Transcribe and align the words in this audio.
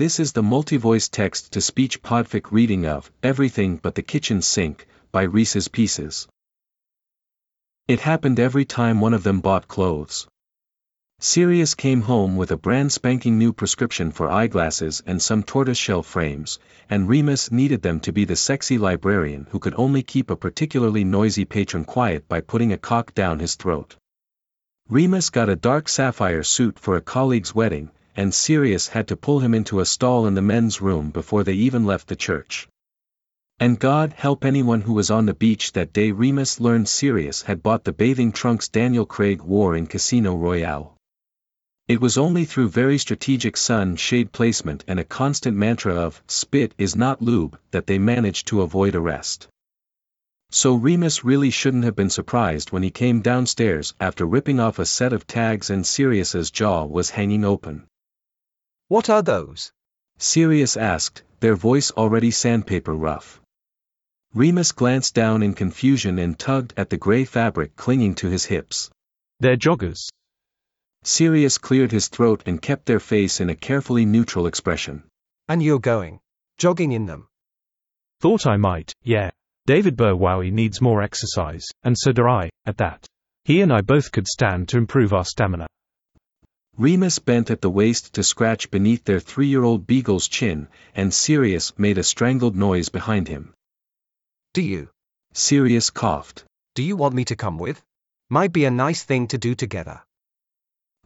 This 0.00 0.18
is 0.18 0.32
the 0.32 0.42
multi-voice 0.42 1.10
text-to-speech 1.10 2.02
podfic 2.02 2.50
reading 2.50 2.86
of 2.86 3.12
Everything 3.22 3.76
But 3.76 3.96
the 3.96 4.02
Kitchen 4.02 4.40
Sink 4.40 4.86
by 5.12 5.24
Reese's 5.24 5.68
Pieces. 5.68 6.26
It 7.86 8.00
happened 8.00 8.40
every 8.40 8.64
time 8.64 9.02
one 9.02 9.12
of 9.12 9.24
them 9.24 9.40
bought 9.40 9.68
clothes. 9.68 10.26
Sirius 11.18 11.74
came 11.74 12.00
home 12.00 12.38
with 12.38 12.50
a 12.50 12.56
brand 12.56 12.92
spanking 12.92 13.36
new 13.36 13.52
prescription 13.52 14.10
for 14.10 14.30
eyeglasses 14.30 15.02
and 15.04 15.20
some 15.20 15.42
tortoiseshell 15.42 16.02
frames, 16.02 16.58
and 16.88 17.06
Remus 17.06 17.52
needed 17.52 17.82
them 17.82 18.00
to 18.00 18.10
be 18.10 18.24
the 18.24 18.36
sexy 18.36 18.78
librarian 18.78 19.48
who 19.50 19.58
could 19.58 19.74
only 19.76 20.02
keep 20.02 20.30
a 20.30 20.34
particularly 20.34 21.04
noisy 21.04 21.44
patron 21.44 21.84
quiet 21.84 22.26
by 22.26 22.40
putting 22.40 22.72
a 22.72 22.78
cock 22.78 23.12
down 23.14 23.38
his 23.38 23.54
throat. 23.54 23.96
Remus 24.88 25.28
got 25.28 25.50
a 25.50 25.56
dark 25.56 25.90
sapphire 25.90 26.42
suit 26.42 26.78
for 26.78 26.96
a 26.96 27.02
colleague's 27.02 27.54
wedding, 27.54 27.90
and 28.16 28.34
Sirius 28.34 28.88
had 28.88 29.08
to 29.08 29.16
pull 29.16 29.40
him 29.40 29.54
into 29.54 29.80
a 29.80 29.86
stall 29.86 30.26
in 30.26 30.34
the 30.34 30.42
men's 30.42 30.80
room 30.80 31.10
before 31.10 31.44
they 31.44 31.54
even 31.54 31.84
left 31.84 32.08
the 32.08 32.16
church. 32.16 32.68
And 33.58 33.78
God 33.78 34.14
help 34.14 34.44
anyone 34.44 34.80
who 34.80 34.94
was 34.94 35.10
on 35.10 35.26
the 35.26 35.34
beach 35.34 35.72
that 35.72 35.92
day 35.92 36.12
Remus 36.12 36.60
learned 36.60 36.88
Sirius 36.88 37.42
had 37.42 37.62
bought 37.62 37.84
the 37.84 37.92
bathing 37.92 38.32
trunks 38.32 38.68
Daniel 38.68 39.04
Craig 39.04 39.42
wore 39.42 39.76
in 39.76 39.86
Casino 39.86 40.34
Royale. 40.34 40.96
It 41.86 42.00
was 42.00 42.16
only 42.16 42.44
through 42.44 42.68
very 42.68 42.98
strategic 42.98 43.56
sun 43.56 43.96
shade 43.96 44.32
placement 44.32 44.84
and 44.86 44.98
a 44.98 45.04
constant 45.04 45.56
mantra 45.56 45.94
of 45.94 46.22
spit 46.26 46.72
is 46.78 46.96
not 46.96 47.20
lube 47.20 47.58
that 47.72 47.86
they 47.86 47.98
managed 47.98 48.46
to 48.46 48.62
avoid 48.62 48.94
arrest. 48.94 49.48
So 50.52 50.74
Remus 50.74 51.24
really 51.24 51.50
shouldn't 51.50 51.84
have 51.84 51.96
been 51.96 52.10
surprised 52.10 52.72
when 52.72 52.82
he 52.82 52.90
came 52.90 53.20
downstairs 53.20 53.92
after 54.00 54.24
ripping 54.24 54.58
off 54.58 54.78
a 54.78 54.86
set 54.86 55.12
of 55.12 55.26
tags 55.26 55.68
and 55.68 55.86
Sirius's 55.86 56.50
jaw 56.50 56.84
was 56.84 57.10
hanging 57.10 57.44
open. 57.44 57.86
What 58.90 59.08
are 59.08 59.22
those? 59.22 59.70
Sirius 60.18 60.76
asked, 60.76 61.22
their 61.38 61.54
voice 61.54 61.92
already 61.92 62.32
sandpaper 62.32 62.92
rough. 62.92 63.40
Remus 64.34 64.72
glanced 64.72 65.14
down 65.14 65.44
in 65.44 65.54
confusion 65.54 66.18
and 66.18 66.36
tugged 66.36 66.74
at 66.76 66.90
the 66.90 66.96
gray 66.96 67.24
fabric 67.24 67.76
clinging 67.76 68.16
to 68.16 68.28
his 68.28 68.46
hips. 68.46 68.90
They're 69.38 69.56
joggers. 69.56 70.08
Sirius 71.04 71.56
cleared 71.56 71.92
his 71.92 72.08
throat 72.08 72.42
and 72.46 72.60
kept 72.60 72.86
their 72.86 72.98
face 72.98 73.40
in 73.40 73.48
a 73.48 73.54
carefully 73.54 74.04
neutral 74.04 74.48
expression. 74.48 75.04
And 75.46 75.62
you're 75.62 75.78
going. 75.78 76.18
Jogging 76.58 76.90
in 76.90 77.06
them. 77.06 77.28
Thought 78.18 78.44
I 78.44 78.56
might, 78.56 78.92
yeah. 79.04 79.30
David 79.66 79.96
Burwowie 79.96 80.50
needs 80.50 80.80
more 80.80 81.00
exercise, 81.00 81.64
and 81.84 81.96
so 81.96 82.10
do 82.10 82.26
I, 82.26 82.50
at 82.66 82.78
that. 82.78 83.06
He 83.44 83.60
and 83.60 83.72
I 83.72 83.82
both 83.82 84.10
could 84.10 84.26
stand 84.26 84.68
to 84.70 84.78
improve 84.78 85.12
our 85.12 85.24
stamina. 85.24 85.68
Remus 86.80 87.18
bent 87.18 87.50
at 87.50 87.60
the 87.60 87.68
waist 87.68 88.14
to 88.14 88.22
scratch 88.22 88.70
beneath 88.70 89.04
their 89.04 89.20
three-year-old 89.20 89.86
beagle's 89.86 90.26
chin, 90.28 90.66
and 90.94 91.12
Sirius 91.12 91.78
made 91.78 91.98
a 91.98 92.02
strangled 92.02 92.56
noise 92.56 92.88
behind 92.88 93.28
him. 93.28 93.52
Do 94.54 94.62
you? 94.62 94.88
Sirius 95.34 95.90
coughed. 95.90 96.44
Do 96.74 96.82
you 96.82 96.96
want 96.96 97.14
me 97.14 97.26
to 97.26 97.36
come 97.36 97.58
with? 97.58 97.82
Might 98.30 98.54
be 98.54 98.64
a 98.64 98.70
nice 98.70 99.02
thing 99.02 99.28
to 99.28 99.36
do 99.36 99.54
together. 99.54 100.00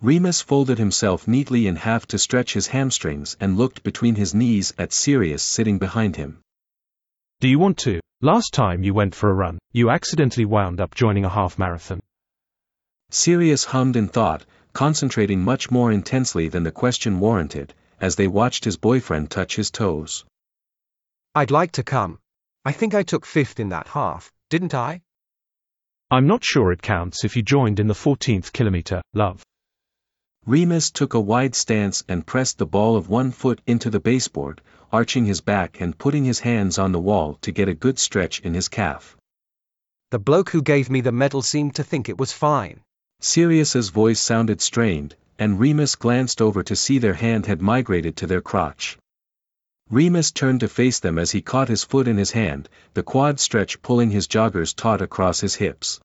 Remus 0.00 0.40
folded 0.40 0.78
himself 0.78 1.26
neatly 1.26 1.66
in 1.66 1.74
half 1.74 2.06
to 2.06 2.20
stretch 2.20 2.52
his 2.52 2.68
hamstrings 2.68 3.36
and 3.40 3.58
looked 3.58 3.82
between 3.82 4.14
his 4.14 4.32
knees 4.32 4.72
at 4.78 4.92
Sirius 4.92 5.42
sitting 5.42 5.78
behind 5.80 6.14
him. 6.14 6.40
Do 7.40 7.48
you 7.48 7.58
want 7.58 7.78
to? 7.78 7.98
Last 8.20 8.54
time 8.54 8.84
you 8.84 8.94
went 8.94 9.16
for 9.16 9.28
a 9.28 9.34
run, 9.34 9.58
you 9.72 9.90
accidentally 9.90 10.44
wound 10.44 10.80
up 10.80 10.94
joining 10.94 11.24
a 11.24 11.28
half 11.28 11.58
marathon. 11.58 11.98
Sirius 13.10 13.64
hummed 13.64 13.96
in 13.96 14.06
thought, 14.06 14.46
concentrating 14.74 15.40
much 15.40 15.70
more 15.70 15.90
intensely 15.90 16.48
than 16.48 16.64
the 16.64 16.72
question 16.72 17.20
warranted, 17.20 17.72
as 18.00 18.16
they 18.16 18.28
watched 18.28 18.64
his 18.64 18.76
boyfriend 18.76 19.30
touch 19.30 19.56
his 19.56 19.70
toes. 19.70 20.24
I'd 21.34 21.50
like 21.50 21.72
to 21.72 21.82
come. 21.82 22.18
I 22.64 22.72
think 22.72 22.94
I 22.94 23.04
took 23.04 23.24
fifth 23.24 23.60
in 23.60 23.70
that 23.70 23.88
half, 23.88 24.32
didn't 24.50 24.74
I? 24.74 25.00
I'm 26.10 26.26
not 26.26 26.44
sure 26.44 26.72
it 26.72 26.82
counts 26.82 27.24
if 27.24 27.36
you 27.36 27.42
joined 27.42 27.80
in 27.80 27.86
the 27.86 27.94
14th 27.94 28.52
kilometer, 28.52 29.00
love. 29.14 29.42
Remus 30.46 30.90
took 30.90 31.14
a 31.14 31.20
wide 31.20 31.54
stance 31.54 32.04
and 32.08 32.26
pressed 32.26 32.58
the 32.58 32.66
ball 32.66 32.96
of 32.96 33.08
one 33.08 33.30
foot 33.30 33.62
into 33.66 33.88
the 33.88 34.00
baseboard, 34.00 34.60
arching 34.92 35.24
his 35.24 35.40
back 35.40 35.80
and 35.80 35.96
putting 35.96 36.24
his 36.24 36.40
hands 36.40 36.78
on 36.78 36.92
the 36.92 37.00
wall 37.00 37.38
to 37.40 37.50
get 37.50 37.68
a 37.68 37.74
good 37.74 37.98
stretch 37.98 38.40
in 38.40 38.52
his 38.54 38.68
calf. 38.68 39.16
The 40.10 40.18
bloke 40.18 40.50
who 40.50 40.62
gave 40.62 40.90
me 40.90 41.00
the 41.00 41.12
medal 41.12 41.42
seemed 41.42 41.76
to 41.76 41.84
think 41.84 42.08
it 42.08 42.18
was 42.18 42.32
fine. 42.32 42.80
Sirius's 43.24 43.88
voice 43.88 44.20
sounded 44.20 44.60
strained, 44.60 45.16
and 45.38 45.58
Remus 45.58 45.96
glanced 45.96 46.42
over 46.42 46.62
to 46.62 46.76
see 46.76 46.98
their 46.98 47.14
hand 47.14 47.46
had 47.46 47.62
migrated 47.62 48.16
to 48.18 48.26
their 48.26 48.42
crotch. 48.42 48.98
Remus 49.88 50.30
turned 50.30 50.60
to 50.60 50.68
face 50.68 51.00
them 51.00 51.18
as 51.18 51.30
he 51.30 51.40
caught 51.40 51.68
his 51.68 51.84
foot 51.84 52.06
in 52.06 52.18
his 52.18 52.32
hand, 52.32 52.68
the 52.92 53.02
quad 53.02 53.40
stretch 53.40 53.80
pulling 53.80 54.10
his 54.10 54.28
joggers 54.28 54.74
taut 54.74 55.00
across 55.00 55.40
his 55.40 55.54
hips. 55.54 56.00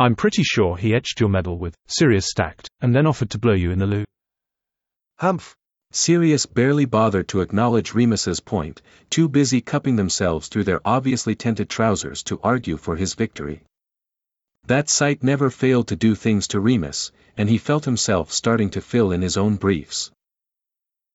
I'm 0.00 0.16
pretty 0.16 0.42
sure 0.42 0.76
he 0.76 0.94
etched 0.94 1.20
your 1.20 1.28
medal 1.28 1.58
with 1.58 1.76
Sirius 1.86 2.26
stacked, 2.26 2.68
and 2.80 2.92
then 2.92 3.06
offered 3.06 3.30
to 3.30 3.38
blow 3.38 3.54
you 3.54 3.70
in 3.70 3.78
the 3.78 3.86
loo. 3.86 4.04
Humph. 5.18 5.54
Sirius 5.92 6.44
barely 6.44 6.86
bothered 6.86 7.28
to 7.28 7.40
acknowledge 7.40 7.94
Remus's 7.94 8.40
point, 8.40 8.82
too 9.10 9.28
busy 9.28 9.60
cupping 9.60 9.96
themselves 9.96 10.48
through 10.48 10.64
their 10.64 10.80
obviously 10.84 11.34
tented 11.34 11.68
trousers 11.68 12.22
to 12.24 12.40
argue 12.42 12.76
for 12.76 12.96
his 12.96 13.14
victory. 13.14 13.62
That 14.70 14.88
sight 14.88 15.24
never 15.24 15.50
failed 15.50 15.88
to 15.88 15.96
do 15.96 16.14
things 16.14 16.46
to 16.46 16.60
Remus, 16.60 17.10
and 17.36 17.48
he 17.48 17.58
felt 17.58 17.86
himself 17.86 18.30
starting 18.32 18.70
to 18.70 18.80
fill 18.80 19.10
in 19.10 19.20
his 19.20 19.36
own 19.36 19.56
briefs. 19.56 20.12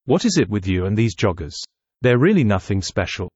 What 0.04 0.26
is 0.26 0.38
it 0.38 0.50
with 0.50 0.68
you 0.68 0.86
and 0.86 0.98
these 0.98 1.16
joggers? 1.16 1.64
They're 2.02 2.18
really 2.18 2.44
nothing 2.44 2.82
special. 2.82 3.30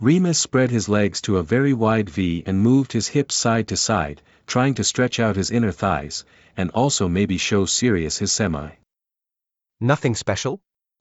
Remus 0.00 0.40
spread 0.40 0.72
his 0.72 0.88
legs 0.88 1.20
to 1.20 1.36
a 1.36 1.44
very 1.44 1.72
wide 1.72 2.10
V 2.10 2.42
and 2.44 2.58
moved 2.58 2.90
his 2.90 3.06
hips 3.06 3.36
side 3.36 3.68
to 3.68 3.76
side, 3.76 4.20
trying 4.48 4.74
to 4.74 4.82
stretch 4.82 5.20
out 5.20 5.36
his 5.36 5.52
inner 5.52 5.70
thighs, 5.70 6.24
and 6.56 6.72
also 6.72 7.08
maybe 7.08 7.38
show 7.38 7.66
Sirius 7.66 8.18
his 8.18 8.32
semi. 8.32 8.70
Nothing 9.80 10.16
special? 10.16 10.58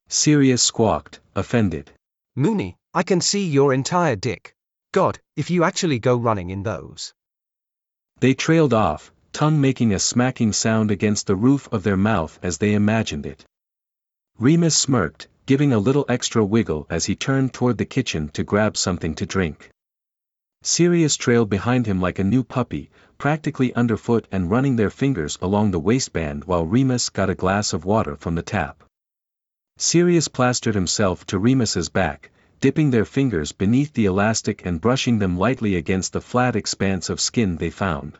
Sirius 0.07 0.61
squawked, 0.61 1.19
offended. 1.35 1.89
Moony, 2.35 2.75
I 2.93 3.01
can 3.01 3.21
see 3.21 3.47
your 3.47 3.73
entire 3.73 4.15
dick. 4.15 4.53
God, 4.91 5.17
if 5.35 5.49
you 5.49 5.63
actually 5.63 5.97
go 5.97 6.15
running 6.15 6.51
in 6.51 6.61
those. 6.61 7.15
They 8.23 8.33
trailed 8.33 8.73
off, 8.73 9.11
tongue 9.33 9.59
making 9.59 9.91
a 9.91 9.99
smacking 9.99 10.53
sound 10.53 10.91
against 10.91 11.27
the 11.27 11.35
roof 11.35 11.67
of 11.73 11.83
their 11.83 11.97
mouth 11.97 12.39
as 12.41 12.57
they 12.57 12.73
imagined 12.73 13.25
it. 13.25 13.43
Remus 14.39 14.77
smirked, 14.77 15.27
giving 15.45 15.73
a 15.73 15.77
little 15.77 16.05
extra 16.07 16.41
wiggle 16.45 16.87
as 16.89 17.03
he 17.03 17.17
turned 17.17 17.53
toward 17.53 17.77
the 17.77 17.83
kitchen 17.83 18.29
to 18.29 18.45
grab 18.45 18.77
something 18.77 19.13
to 19.15 19.25
drink. 19.25 19.69
Sirius 20.61 21.17
trailed 21.17 21.49
behind 21.49 21.85
him 21.85 21.99
like 21.99 22.17
a 22.17 22.23
new 22.23 22.45
puppy, 22.45 22.91
practically 23.17 23.73
underfoot 23.73 24.25
and 24.31 24.49
running 24.49 24.77
their 24.77 24.89
fingers 24.89 25.37
along 25.41 25.71
the 25.71 25.79
waistband 25.81 26.45
while 26.45 26.65
Remus 26.65 27.09
got 27.09 27.29
a 27.29 27.35
glass 27.35 27.73
of 27.73 27.83
water 27.83 28.15
from 28.15 28.35
the 28.35 28.41
tap. 28.41 28.85
Sirius 29.75 30.29
plastered 30.29 30.75
himself 30.75 31.25
to 31.25 31.37
Remus's 31.37 31.89
back, 31.89 32.31
dipping 32.63 32.91
their 32.91 33.03
fingers 33.03 33.51
beneath 33.51 33.91
the 33.91 34.05
elastic 34.05 34.65
and 34.65 34.79
brushing 34.79 35.19
them 35.19 35.37
lightly 35.37 35.75
against 35.75 36.13
the 36.13 36.21
flat 36.21 36.55
expanse 36.55 37.09
of 37.09 37.19
skin 37.19 37.57
they 37.57 37.69
found. 37.69 38.17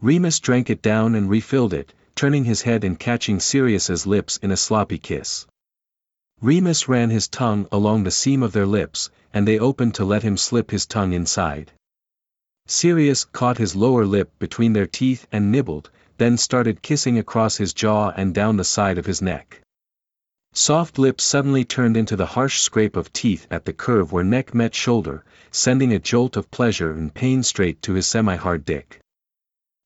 Remus 0.00 0.38
drank 0.38 0.70
it 0.70 0.80
down 0.80 1.16
and 1.16 1.28
refilled 1.28 1.74
it, 1.74 1.92
turning 2.14 2.44
his 2.44 2.62
head 2.62 2.84
and 2.84 2.96
catching 2.96 3.40
Sirius's 3.40 4.06
lips 4.06 4.36
in 4.36 4.52
a 4.52 4.56
sloppy 4.56 4.98
kiss. 4.98 5.48
Remus 6.40 6.88
ran 6.88 7.10
his 7.10 7.26
tongue 7.26 7.66
along 7.72 8.04
the 8.04 8.12
seam 8.12 8.44
of 8.44 8.52
their 8.52 8.66
lips, 8.66 9.10
and 9.34 9.48
they 9.48 9.58
opened 9.58 9.96
to 9.96 10.04
let 10.04 10.22
him 10.22 10.36
slip 10.36 10.70
his 10.70 10.86
tongue 10.86 11.12
inside. 11.12 11.72
Sirius 12.68 13.24
caught 13.24 13.58
his 13.58 13.74
lower 13.74 14.06
lip 14.06 14.30
between 14.38 14.74
their 14.74 14.86
teeth 14.86 15.26
and 15.32 15.50
nibbled, 15.50 15.90
then 16.18 16.36
started 16.36 16.82
kissing 16.82 17.18
across 17.18 17.56
his 17.56 17.74
jaw 17.74 18.12
and 18.16 18.32
down 18.32 18.58
the 18.58 18.62
side 18.62 18.96
of 18.96 19.06
his 19.06 19.20
neck. 19.20 19.60
Soft 20.52 20.98
lips 20.98 21.22
suddenly 21.22 21.64
turned 21.64 21.96
into 21.96 22.16
the 22.16 22.26
harsh 22.26 22.60
scrape 22.60 22.96
of 22.96 23.12
teeth 23.12 23.46
at 23.50 23.64
the 23.64 23.72
curve 23.72 24.10
where 24.10 24.24
neck 24.24 24.52
met 24.52 24.74
shoulder, 24.74 25.24
sending 25.52 25.92
a 25.92 25.98
jolt 26.00 26.36
of 26.36 26.50
pleasure 26.50 26.90
and 26.90 27.14
pain 27.14 27.44
straight 27.44 27.80
to 27.82 27.94
his 27.94 28.06
semi-hard 28.06 28.64
dick. 28.64 29.00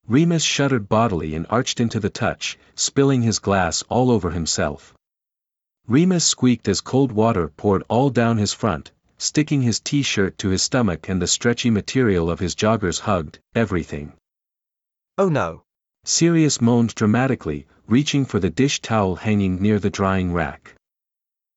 Remus 0.08 0.42
shuddered 0.42 0.88
bodily 0.88 1.34
and 1.34 1.46
arched 1.50 1.80
into 1.80 2.00
the 2.00 2.08
touch, 2.08 2.58
spilling 2.74 3.20
his 3.20 3.38
glass 3.38 3.82
all 3.90 4.10
over 4.10 4.30
himself. 4.30 4.94
Remus 5.86 6.24
squeaked 6.24 6.66
as 6.66 6.80
cold 6.80 7.12
water 7.12 7.48
poured 7.48 7.84
all 7.88 8.08
down 8.08 8.38
his 8.38 8.54
front, 8.54 8.90
sticking 9.18 9.60
his 9.60 9.80
t-shirt 9.80 10.38
to 10.38 10.48
his 10.48 10.62
stomach 10.62 11.10
and 11.10 11.20
the 11.20 11.26
stretchy 11.26 11.68
material 11.68 12.30
of 12.30 12.40
his 12.40 12.54
joggers 12.54 13.00
hugged, 13.00 13.38
everything. 13.54 14.14
Oh 15.18 15.28
no. 15.28 15.63
Sirius 16.06 16.60
moaned 16.60 16.94
dramatically, 16.94 17.66
reaching 17.88 18.26
for 18.26 18.38
the 18.38 18.50
dish 18.50 18.80
towel 18.80 19.16
hanging 19.16 19.62
near 19.62 19.78
the 19.78 19.88
drying 19.88 20.34
rack. 20.34 20.74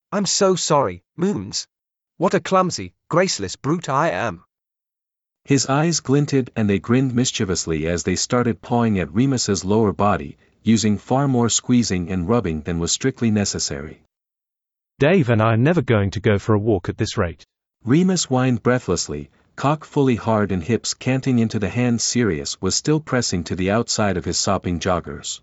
I'm 0.09 0.25
so 0.25 0.55
sorry, 0.55 1.03
Moons. 1.17 1.67
What 2.15 2.33
a 2.33 2.39
clumsy, 2.39 2.94
graceless 3.09 3.57
brute 3.57 3.89
I 3.89 4.11
am. 4.11 4.45
His 5.44 5.65
eyes 5.67 5.99
glinted 5.99 6.49
and 6.55 6.69
they 6.69 6.79
grinned 6.79 7.13
mischievously 7.13 7.88
as 7.88 8.03
they 8.03 8.15
started 8.15 8.61
pawing 8.61 8.99
at 8.99 9.13
Remus's 9.13 9.65
lower 9.65 9.91
body, 9.91 10.38
using 10.63 10.97
far 10.97 11.27
more 11.27 11.49
squeezing 11.49 12.09
and 12.09 12.27
rubbing 12.27 12.61
than 12.61 12.79
was 12.79 12.91
strictly 12.91 13.31
necessary. 13.31 14.01
Dave 14.97 15.29
and 15.29 15.41
I 15.41 15.53
are 15.53 15.57
never 15.57 15.81
going 15.81 16.11
to 16.11 16.21
go 16.21 16.39
for 16.39 16.53
a 16.55 16.59
walk 16.59 16.89
at 16.89 16.97
this 16.97 17.17
rate. 17.17 17.45
Remus 17.83 18.25
whined 18.25 18.63
breathlessly, 18.63 19.29
cock 19.57 19.83
fully 19.83 20.15
hard 20.15 20.51
and 20.51 20.63
hips 20.63 20.94
canting 20.94 21.39
into 21.39 21.57
the 21.57 21.68
hand 21.68 22.00
Sirius 22.00 22.62
was 22.62 22.75
still 22.75 23.00
pressing 23.00 23.44
to 23.45 23.56
the 23.56 23.71
outside 23.71 24.15
of 24.15 24.24
his 24.24 24.38
sopping 24.38 24.80
joggers. 24.80 25.42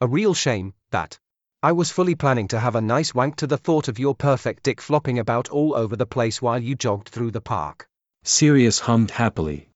A 0.00 0.08
real 0.08 0.34
shame, 0.34 0.74
that. 0.90 1.16
I 1.62 1.70
was 1.70 1.92
fully 1.92 2.16
planning 2.16 2.48
to 2.48 2.58
have 2.58 2.74
a 2.74 2.80
nice 2.80 3.14
wank 3.14 3.36
to 3.36 3.46
the 3.46 3.58
thought 3.58 3.86
of 3.86 4.00
your 4.00 4.16
perfect 4.16 4.64
dick 4.64 4.80
flopping 4.80 5.20
about 5.20 5.48
all 5.50 5.76
over 5.76 5.94
the 5.94 6.04
place 6.04 6.42
while 6.42 6.58
you 6.58 6.74
jogged 6.74 7.08
through 7.08 7.30
the 7.30 7.40
park. 7.40 7.88
Sirius 8.24 8.80
hummed 8.80 9.12
happily. 9.12 9.68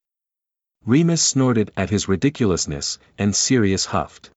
Remus 0.84 1.22
snorted 1.22 1.70
at 1.76 1.90
his 1.90 2.08
ridiculousness, 2.08 2.98
and 3.16 3.34
Sirius 3.34 3.86
huffed. 3.86 4.30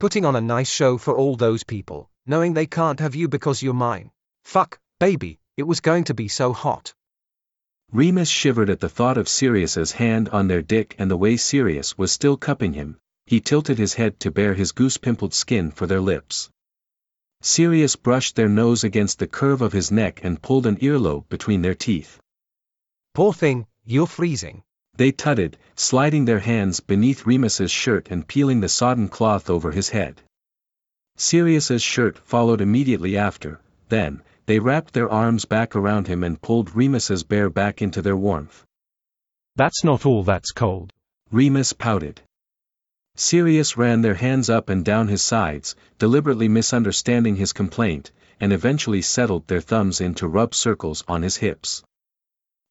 Putting 0.00 0.24
on 0.24 0.34
a 0.34 0.40
nice 0.40 0.70
show 0.70 0.98
for 0.98 1.16
all 1.16 1.36
those 1.36 1.62
people, 1.62 2.10
knowing 2.26 2.54
they 2.54 2.66
can't 2.66 2.98
have 2.98 3.14
you 3.14 3.28
because 3.28 3.62
you're 3.62 3.72
mine. 3.72 4.10
Fuck, 4.44 4.80
baby, 4.98 5.38
it 5.56 5.62
was 5.62 5.78
going 5.78 6.04
to 6.04 6.14
be 6.14 6.26
so 6.26 6.52
hot. 6.52 6.92
Remus 7.92 8.28
shivered 8.28 8.70
at 8.70 8.78
the 8.78 8.88
thought 8.88 9.18
of 9.18 9.28
Sirius's 9.28 9.90
hand 9.90 10.28
on 10.28 10.46
their 10.46 10.62
dick 10.62 10.94
and 10.96 11.10
the 11.10 11.16
way 11.16 11.36
Sirius 11.36 11.98
was 11.98 12.12
still 12.12 12.36
cupping 12.36 12.72
him, 12.74 12.96
he 13.26 13.40
tilted 13.40 13.78
his 13.78 13.94
head 13.94 14.20
to 14.20 14.30
bare 14.30 14.54
his 14.54 14.70
goose-pimpled 14.70 15.34
skin 15.34 15.72
for 15.72 15.88
their 15.88 16.00
lips. 16.00 16.50
Sirius 17.42 17.96
brushed 17.96 18.36
their 18.36 18.48
nose 18.48 18.84
against 18.84 19.18
the 19.18 19.26
curve 19.26 19.60
of 19.60 19.72
his 19.72 19.90
neck 19.90 20.20
and 20.22 20.40
pulled 20.40 20.66
an 20.66 20.78
earlobe 20.80 21.28
between 21.28 21.62
their 21.62 21.74
teeth. 21.74 22.20
Poor 23.12 23.32
thing, 23.32 23.66
you're 23.84 24.06
freezing. 24.06 24.62
They 24.94 25.10
tutted, 25.10 25.56
sliding 25.74 26.26
their 26.26 26.38
hands 26.38 26.78
beneath 26.78 27.26
Remus's 27.26 27.72
shirt 27.72 28.08
and 28.08 28.28
peeling 28.28 28.60
the 28.60 28.68
sodden 28.68 29.08
cloth 29.08 29.50
over 29.50 29.72
his 29.72 29.88
head. 29.88 30.22
Sirius's 31.16 31.82
shirt 31.82 32.18
followed 32.18 32.60
immediately 32.60 33.16
after, 33.16 33.60
then, 33.88 34.22
they 34.50 34.58
wrapped 34.58 34.92
their 34.92 35.08
arms 35.08 35.44
back 35.44 35.76
around 35.76 36.08
him 36.08 36.24
and 36.24 36.42
pulled 36.42 36.74
Remus's 36.74 37.22
bear 37.22 37.48
back 37.48 37.80
into 37.80 38.02
their 38.02 38.16
warmth. 38.16 38.66
That's 39.54 39.84
not 39.84 40.04
all 40.04 40.24
that's 40.24 40.50
cold. 40.50 40.92
Remus 41.30 41.72
pouted. 41.72 42.20
Sirius 43.14 43.76
ran 43.76 44.02
their 44.02 44.14
hands 44.14 44.50
up 44.50 44.68
and 44.68 44.84
down 44.84 45.06
his 45.06 45.22
sides, 45.22 45.76
deliberately 46.00 46.48
misunderstanding 46.48 47.36
his 47.36 47.52
complaint, 47.52 48.10
and 48.40 48.52
eventually 48.52 49.02
settled 49.02 49.46
their 49.46 49.60
thumbs 49.60 50.00
in 50.00 50.16
to 50.16 50.26
rub 50.26 50.52
circles 50.52 51.04
on 51.06 51.22
his 51.22 51.36
hips. 51.36 51.84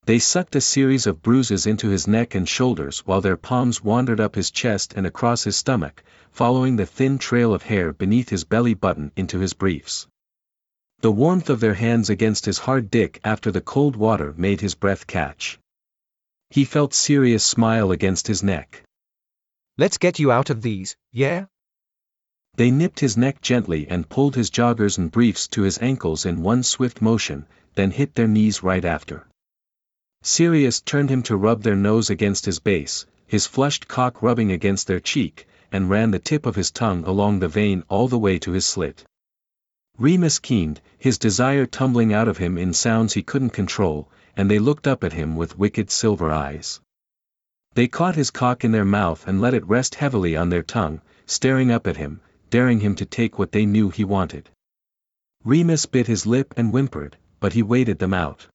They 0.04 0.20
sucked 0.20 0.58
a 0.58 0.60
series 0.60 1.08
of 1.08 1.22
bruises 1.22 1.66
into 1.66 1.88
his 1.88 2.10
neck 2.10 2.36
and 2.36 2.46
shoulders 2.46 3.06
while 3.06 3.22
their 3.22 3.38
palms 3.38 3.81
wandered 3.81 4.20
up 4.20 4.36
his 4.36 4.52
chest 4.52 4.96
and 4.98 5.08
across 5.08 5.46
his 5.46 5.56
stomach, 5.56 6.04
following 6.30 6.76
the 6.76 6.86
thin 6.86 7.18
trail 7.18 7.54
of 7.54 7.64
hair 7.64 7.94
beneath 7.94 8.28
his 8.28 8.44
belly 8.44 8.74
button 8.74 9.14
into 9.16 9.40
his 9.40 9.54
briefs. 9.54 10.09
The 11.01 11.12
warmth 11.12 11.50
of 11.50 11.62
their 11.62 11.75
hands 11.75 12.10
against 12.10 12.46
his 12.46 12.57
hard 12.57 12.92
dick 12.92 13.22
after 13.24 13.51
the 13.51 13.62
cold 13.62 13.96
water 13.96 14.34
made 14.36 14.60
his 14.60 14.75
breath 14.75 15.07
catch. 15.07 15.57
He 16.50 16.66
felt 16.66 16.94
Sirius 16.94 17.44
smile 17.44 17.92
against 17.92 18.28
his 18.28 18.44
neck. 18.44 18.84
Let's 19.78 19.98
get 19.98 20.19
you 20.19 20.30
out 20.30 20.50
of 20.50 20.62
these, 20.62 20.98
yeah? 21.13 21.46
They 22.56 22.69
nipped 22.69 23.00
his 23.00 23.16
neck 23.16 23.40
gently 23.40 23.88
and 23.88 24.10
pulled 24.10 24.36
his 24.36 24.50
joggers 24.50 24.98
and 24.98 25.10
briefs 25.10 25.48
to 25.50 25.62
his 25.62 25.78
ankles 25.78 26.25
in 26.25 26.42
one 26.42 26.63
swift 26.63 27.02
motion, 27.02 27.45
then 27.75 27.92
hit 27.92 28.16
their 28.16 28.28
knees 28.28 28.62
right 28.62 28.84
after. 28.84 29.25
Sirius 30.22 30.81
turned 30.81 31.10
him 31.10 31.24
to 31.24 31.38
rub 31.38 31.63
their 31.63 31.78
nose 31.78 32.10
against 32.10 32.45
his 32.45 32.60
base, 32.60 33.06
his 33.25 33.48
flushed 33.48 33.88
cock 33.88 34.22
rubbing 34.22 34.52
against 34.52 34.88
their 34.88 35.00
cheek, 35.00 35.48
and 35.72 35.90
ran 35.90 36.12
the 36.12 36.19
tip 36.19 36.45
of 36.45 36.56
his 36.56 36.72
tongue 36.72 37.06
along 37.06 37.40
the 37.40 37.48
vein 37.48 37.86
all 37.88 38.10
the 38.10 38.19
way 38.19 38.38
to 38.40 38.52
his 38.52 38.66
slit. 38.66 39.06
Remus 40.00 40.40
keened, 40.40 40.80
his 40.98 41.18
desire 41.18 41.66
tumbling 41.66 42.13
out 42.13 42.30
of 42.30 42.38
him 42.38 42.57
in 42.57 42.74
sounds 42.74 43.13
he 43.13 43.22
couldn't 43.22 43.50
control, 43.50 44.10
and 44.38 44.50
they 44.50 44.57
looked 44.57 44.88
up 44.88 45.04
at 45.04 45.12
him 45.12 45.36
with 45.36 45.60
wicked 45.60 45.92
silver 45.92 46.31
eyes. 46.31 46.80
They 47.74 47.90
caught 47.90 48.16
his 48.16 48.31
cock 48.31 48.63
in 48.63 48.72
their 48.72 48.86
mouth 48.86 49.28
and 49.28 49.42
let 49.42 49.54
it 49.54 49.68
rest 49.68 49.96
heavily 49.96 50.38
on 50.38 50.50
their 50.50 50.63
tongue, 50.63 51.01
staring 51.25 51.69
up 51.69 51.86
at 51.86 51.98
him, 51.98 52.22
daring 52.50 52.80
him 52.80 52.96
to 52.96 53.06
take 53.06 53.38
what 53.38 53.51
they 53.51 53.66
knew 53.66 53.90
he 53.90 54.06
wanted. 54.06 54.50
Remus 55.44 55.86
bit 55.86 56.07
his 56.07 56.25
lip 56.25 56.54
and 56.56 56.72
whimpered, 56.72 57.18
but 57.42 57.52
he 57.52 57.62
waited 57.62 58.00
them 58.00 58.13
out. 58.13 58.48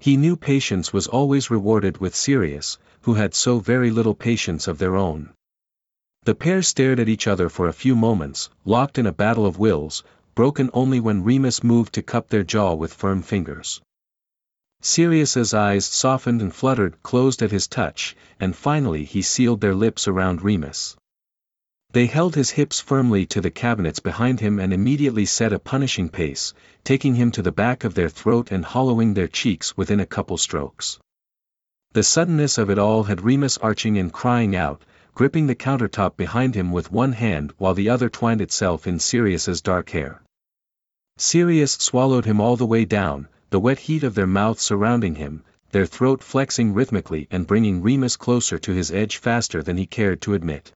He 0.00 0.16
knew 0.16 0.36
patience 0.36 0.92
was 0.92 1.06
always 1.06 1.50
rewarded 1.50 1.98
with 1.98 2.16
Sirius, 2.16 2.78
who 3.02 3.14
had 3.14 3.32
so 3.32 3.60
very 3.60 3.92
little 3.92 4.14
patience 4.16 4.66
of 4.66 4.78
their 4.78 4.96
own. 4.96 5.30
The 6.24 6.34
pair 6.34 6.62
stared 6.62 6.98
at 6.98 7.08
each 7.08 7.28
other 7.28 7.48
for 7.48 7.68
a 7.68 7.72
few 7.72 7.94
moments, 7.94 8.50
locked 8.64 8.98
in 8.98 9.06
a 9.06 9.12
battle 9.12 9.46
of 9.46 9.58
wills, 9.58 10.02
broken 10.38 10.70
only 10.72 11.00
when 11.00 11.24
Remus 11.24 11.64
moved 11.64 11.94
to 11.94 12.00
cup 12.00 12.28
their 12.28 12.44
jaw 12.44 12.72
with 12.72 12.94
firm 12.94 13.22
fingers. 13.22 13.80
Sirius's 14.80 15.52
eyes 15.52 15.84
softened 15.84 16.40
and 16.40 16.54
fluttered 16.54 17.02
closed 17.02 17.42
at 17.42 17.50
his 17.50 17.66
touch, 17.66 18.14
and 18.38 18.54
finally 18.54 19.02
he 19.02 19.20
sealed 19.20 19.60
their 19.60 19.74
lips 19.74 20.06
around 20.06 20.40
Remus. 20.40 20.96
They 21.90 22.06
held 22.06 22.36
his 22.36 22.50
hips 22.50 22.78
firmly 22.78 23.26
to 23.26 23.40
the 23.40 23.50
cabinets 23.50 23.98
behind 23.98 24.38
him 24.38 24.60
and 24.60 24.72
immediately 24.72 25.24
set 25.24 25.52
a 25.52 25.58
punishing 25.58 26.08
pace, 26.08 26.54
taking 26.84 27.16
him 27.16 27.32
to 27.32 27.42
the 27.42 27.50
back 27.50 27.82
of 27.82 27.94
their 27.94 28.08
throat 28.08 28.52
and 28.52 28.64
hollowing 28.64 29.14
their 29.14 29.26
cheeks 29.26 29.76
within 29.76 29.98
a 29.98 30.06
couple 30.06 30.36
strokes. 30.36 31.00
The 31.94 32.04
suddenness 32.04 32.58
of 32.58 32.70
it 32.70 32.78
all 32.78 33.02
had 33.02 33.22
Remus 33.22 33.58
arching 33.58 33.98
and 33.98 34.12
crying 34.12 34.54
out, 34.54 34.84
gripping 35.14 35.48
the 35.48 35.56
countertop 35.56 36.16
behind 36.16 36.54
him 36.54 36.70
with 36.70 36.92
one 36.92 37.14
hand 37.14 37.52
while 37.58 37.74
the 37.74 37.88
other 37.88 38.08
twined 38.08 38.40
itself 38.40 38.86
in 38.86 39.00
Sirius's 39.00 39.60
dark 39.60 39.90
hair. 39.90 40.22
Sirius 41.20 41.72
swallowed 41.72 42.26
him 42.26 42.40
all 42.40 42.56
the 42.56 42.64
way 42.64 42.84
down, 42.84 43.26
the 43.50 43.58
wet 43.58 43.80
heat 43.80 44.04
of 44.04 44.14
their 44.14 44.26
mouths 44.26 44.62
surrounding 44.62 45.16
him, 45.16 45.42
their 45.72 45.84
throat 45.84 46.22
flexing 46.22 46.72
rhythmically 46.72 47.26
and 47.28 47.44
bringing 47.44 47.82
Remus 47.82 48.16
closer 48.16 48.56
to 48.60 48.72
his 48.72 48.92
edge 48.92 49.16
faster 49.16 49.60
than 49.60 49.76
he 49.76 49.84
cared 49.84 50.20
to 50.22 50.34
admit. 50.34 50.72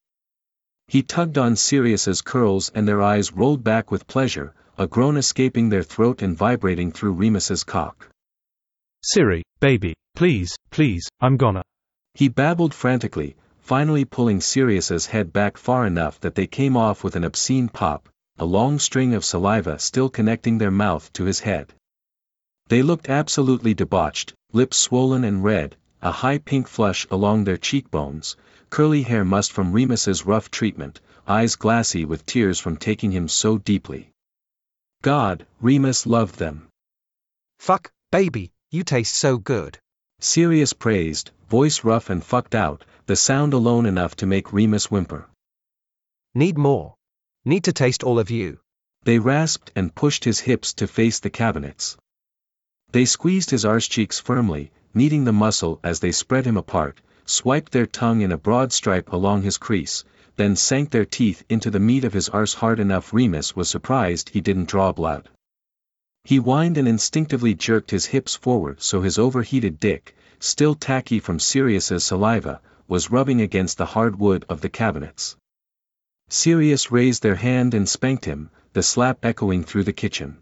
He 0.88 1.04
tugged 1.04 1.38
on 1.38 1.54
Sirius's 1.54 2.22
curls 2.22 2.72
and 2.74 2.88
their 2.88 3.00
eyes 3.00 3.32
rolled 3.32 3.62
back 3.62 3.92
with 3.92 4.08
pleasure, 4.08 4.52
a 4.76 4.88
groan 4.88 5.16
escaping 5.16 5.68
their 5.68 5.84
throat 5.84 6.22
and 6.22 6.36
vibrating 6.36 6.90
through 6.90 7.12
Remus's 7.12 7.62
cock. 7.62 8.08
Siri, 9.04 9.44
baby, 9.60 9.94
please, 10.16 10.56
please, 10.70 11.08
I'm 11.20 11.36
gonna. 11.36 11.62
He 12.14 12.28
babbled 12.28 12.74
frantically, 12.74 13.36
finally 13.60 14.04
pulling 14.04 14.40
Sirius's 14.40 15.06
head 15.06 15.32
back 15.32 15.56
far 15.56 15.86
enough 15.86 16.18
that 16.18 16.34
they 16.34 16.48
came 16.48 16.76
off 16.76 17.04
with 17.04 17.14
an 17.14 17.22
obscene 17.22 17.68
pop, 17.68 18.08
a 18.38 18.44
long 18.44 18.78
string 18.78 19.14
of 19.14 19.24
saliva 19.24 19.78
still 19.78 20.08
connecting 20.08 20.58
their 20.58 20.70
mouth 20.70 21.12
to 21.12 21.24
his 21.24 21.40
head. 21.40 21.72
They 22.68 22.82
looked 22.82 23.08
absolutely 23.08 23.74
debauched, 23.74 24.34
lips 24.52 24.78
swollen 24.78 25.24
and 25.24 25.44
red, 25.44 25.76
a 26.00 26.10
high 26.10 26.38
pink 26.38 26.66
flush 26.66 27.06
along 27.10 27.44
their 27.44 27.56
cheekbones, 27.56 28.36
curly 28.70 29.02
hair 29.02 29.24
mussed 29.24 29.52
from 29.52 29.72
Remus's 29.72 30.26
rough 30.26 30.50
treatment, 30.50 31.00
eyes 31.28 31.56
glassy 31.56 32.04
with 32.04 32.26
tears 32.26 32.58
from 32.58 32.76
taking 32.76 33.12
him 33.12 33.28
so 33.28 33.58
deeply. 33.58 34.10
God, 35.02 35.46
Remus 35.60 36.06
loved 36.06 36.38
them. 36.38 36.68
Fuck, 37.58 37.92
baby, 38.10 38.52
you 38.70 38.82
taste 38.82 39.14
so 39.14 39.36
good. 39.36 39.78
Sirius 40.20 40.72
praised, 40.72 41.30
voice 41.48 41.84
rough 41.84 42.08
and 42.08 42.24
fucked 42.24 42.54
out, 42.54 42.84
the 43.06 43.16
sound 43.16 43.52
alone 43.52 43.86
enough 43.86 44.16
to 44.16 44.26
make 44.26 44.52
Remus 44.52 44.90
whimper. 44.90 45.28
Need 46.34 46.56
more. 46.56 46.94
Need 47.44 47.64
to 47.64 47.72
taste 47.72 48.04
all 48.04 48.20
of 48.20 48.30
you. 48.30 48.60
They 49.02 49.18
rasped 49.18 49.72
and 49.74 49.92
pushed 49.92 50.22
his 50.22 50.38
hips 50.38 50.74
to 50.74 50.86
face 50.86 51.18
the 51.18 51.30
cabinets. 51.30 51.96
They 52.92 53.04
squeezed 53.04 53.50
his 53.50 53.64
arse 53.64 53.88
cheeks 53.88 54.20
firmly, 54.20 54.70
kneading 54.94 55.24
the 55.24 55.32
muscle 55.32 55.80
as 55.82 55.98
they 55.98 56.12
spread 56.12 56.46
him 56.46 56.56
apart, 56.56 57.00
swiped 57.24 57.72
their 57.72 57.86
tongue 57.86 58.20
in 58.20 58.30
a 58.30 58.38
broad 58.38 58.72
stripe 58.72 59.12
along 59.12 59.42
his 59.42 59.58
crease, 59.58 60.04
then 60.36 60.54
sank 60.54 60.90
their 60.90 61.04
teeth 61.04 61.42
into 61.48 61.68
the 61.68 61.80
meat 61.80 62.04
of 62.04 62.12
his 62.12 62.28
arse 62.28 62.54
hard 62.54 62.78
enough 62.78 63.12
Remus 63.12 63.56
was 63.56 63.68
surprised 63.68 64.28
he 64.28 64.40
didn't 64.40 64.68
draw 64.68 64.92
blood. 64.92 65.28
He 66.22 66.36
whined 66.36 66.78
and 66.78 66.86
instinctively 66.86 67.54
jerked 67.54 67.90
his 67.90 68.06
hips 68.06 68.36
forward 68.36 68.80
so 68.80 69.00
his 69.00 69.18
overheated 69.18 69.80
dick, 69.80 70.14
still 70.38 70.76
tacky 70.76 71.18
from 71.18 71.40
Sirius's 71.40 72.04
saliva, 72.04 72.60
was 72.86 73.10
rubbing 73.10 73.40
against 73.40 73.78
the 73.78 73.86
hard 73.86 74.20
wood 74.20 74.44
of 74.48 74.60
the 74.60 74.68
cabinets. 74.68 75.36
Sirius 76.34 76.90
raised 76.90 77.22
their 77.22 77.34
hand 77.34 77.74
and 77.74 77.86
spanked 77.86 78.24
him, 78.24 78.48
the 78.72 78.82
slap 78.82 79.22
echoing 79.22 79.64
through 79.64 79.84
the 79.84 79.92
kitchen. 79.92 80.38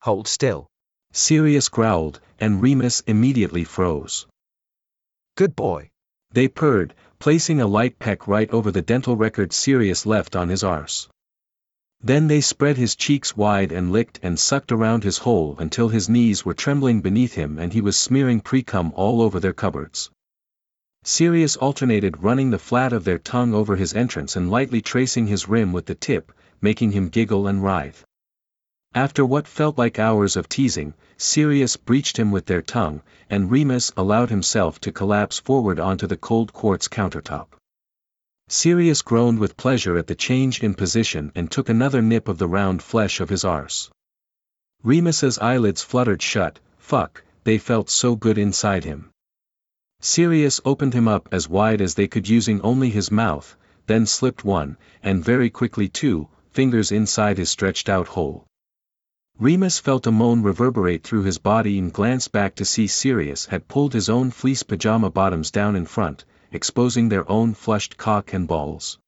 Hold 0.00 0.26
still. 0.26 0.68
Sirius 1.12 1.68
growled, 1.68 2.18
and 2.40 2.62
Remus 2.62 3.02
immediately 3.06 3.62
froze. 3.62 4.26
Good 5.36 5.54
boy. 5.54 5.90
They 6.32 6.48
purred, 6.48 6.94
placing 7.18 7.60
a 7.60 7.66
light 7.66 7.98
peck 7.98 8.26
right 8.26 8.48
over 8.50 8.70
the 8.70 8.80
dental 8.80 9.18
record 9.18 9.52
Sirius 9.52 10.06
left 10.06 10.34
on 10.34 10.48
his 10.48 10.64
arse. 10.64 11.10
Then 12.00 12.26
they 12.26 12.40
spread 12.40 12.78
his 12.78 12.96
cheeks 12.96 13.36
wide 13.36 13.72
and 13.72 13.92
licked 13.92 14.18
and 14.22 14.40
sucked 14.40 14.72
around 14.72 15.04
his 15.04 15.18
hole 15.18 15.56
until 15.58 15.90
his 15.90 16.08
knees 16.08 16.46
were 16.46 16.54
trembling 16.54 17.02
beneath 17.02 17.34
him 17.34 17.58
and 17.58 17.70
he 17.70 17.82
was 17.82 17.98
smearing 17.98 18.40
pre-cum 18.40 18.94
all 18.96 19.20
over 19.20 19.40
their 19.40 19.52
cupboards. 19.52 20.10
Sirius 21.08 21.54
alternated 21.54 22.24
running 22.24 22.50
the 22.50 22.58
flat 22.58 22.92
of 22.92 23.04
their 23.04 23.20
tongue 23.20 23.54
over 23.54 23.76
his 23.76 23.94
entrance 23.94 24.34
and 24.34 24.50
lightly 24.50 24.80
tracing 24.80 25.28
his 25.28 25.48
rim 25.48 25.72
with 25.72 25.86
the 25.86 25.94
tip, 25.94 26.32
making 26.60 26.90
him 26.90 27.10
giggle 27.10 27.46
and 27.46 27.62
writhe. 27.62 28.04
After 28.92 29.24
what 29.24 29.46
felt 29.46 29.78
like 29.78 30.00
hours 30.00 30.34
of 30.34 30.48
teasing, 30.48 30.94
Sirius 31.16 31.76
breached 31.76 32.18
him 32.18 32.32
with 32.32 32.46
their 32.46 32.60
tongue, 32.60 33.02
and 33.30 33.52
Remus 33.52 33.92
allowed 33.96 34.30
himself 34.30 34.80
to 34.80 34.90
collapse 34.90 35.38
forward 35.38 35.78
onto 35.78 36.08
the 36.08 36.16
cold 36.16 36.52
quartz 36.52 36.88
countertop. 36.88 37.54
Sirius 38.48 39.02
groaned 39.02 39.38
with 39.38 39.56
pleasure 39.56 39.96
at 39.96 40.08
the 40.08 40.16
change 40.16 40.60
in 40.60 40.74
position 40.74 41.30
and 41.36 41.48
took 41.48 41.68
another 41.68 42.02
nip 42.02 42.26
of 42.26 42.38
the 42.38 42.48
round 42.48 42.82
flesh 42.82 43.20
of 43.20 43.28
his 43.28 43.44
arse. 43.44 43.92
Remus's 44.82 45.38
eyelids 45.38 45.84
fluttered 45.84 46.20
shut, 46.20 46.58
fuck, 46.78 47.22
they 47.44 47.58
felt 47.58 47.90
so 47.90 48.16
good 48.16 48.38
inside 48.38 48.82
him. 48.82 49.12
Sirius 50.06 50.60
opened 50.64 50.94
him 50.94 51.08
up 51.08 51.28
as 51.32 51.48
wide 51.48 51.80
as 51.80 51.94
they 51.94 52.06
could 52.06 52.28
using 52.28 52.60
only 52.60 52.90
his 52.90 53.10
mouth, 53.10 53.56
then 53.88 54.06
slipped 54.06 54.44
one, 54.44 54.76
and 55.02 55.24
very 55.24 55.50
quickly 55.50 55.88
two, 55.88 56.28
fingers 56.52 56.92
inside 56.92 57.38
his 57.38 57.50
stretched 57.50 57.88
out 57.88 58.06
hole. 58.06 58.46
Remus 59.40 59.80
felt 59.80 60.06
a 60.06 60.12
moan 60.12 60.44
reverberate 60.44 61.02
through 61.02 61.24
his 61.24 61.38
body 61.38 61.76
and 61.76 61.92
glanced 61.92 62.30
back 62.30 62.54
to 62.54 62.64
see 62.64 62.86
Sirius 62.86 63.46
had 63.46 63.66
pulled 63.66 63.94
his 63.94 64.08
own 64.08 64.30
fleece 64.30 64.62
pajama 64.62 65.10
bottoms 65.10 65.50
down 65.50 65.74
in 65.74 65.84
front, 65.86 66.24
exposing 66.52 67.08
their 67.08 67.28
own 67.28 67.52
flushed 67.52 67.96
cock 67.96 68.32
and 68.32 68.46
balls. 68.46 68.98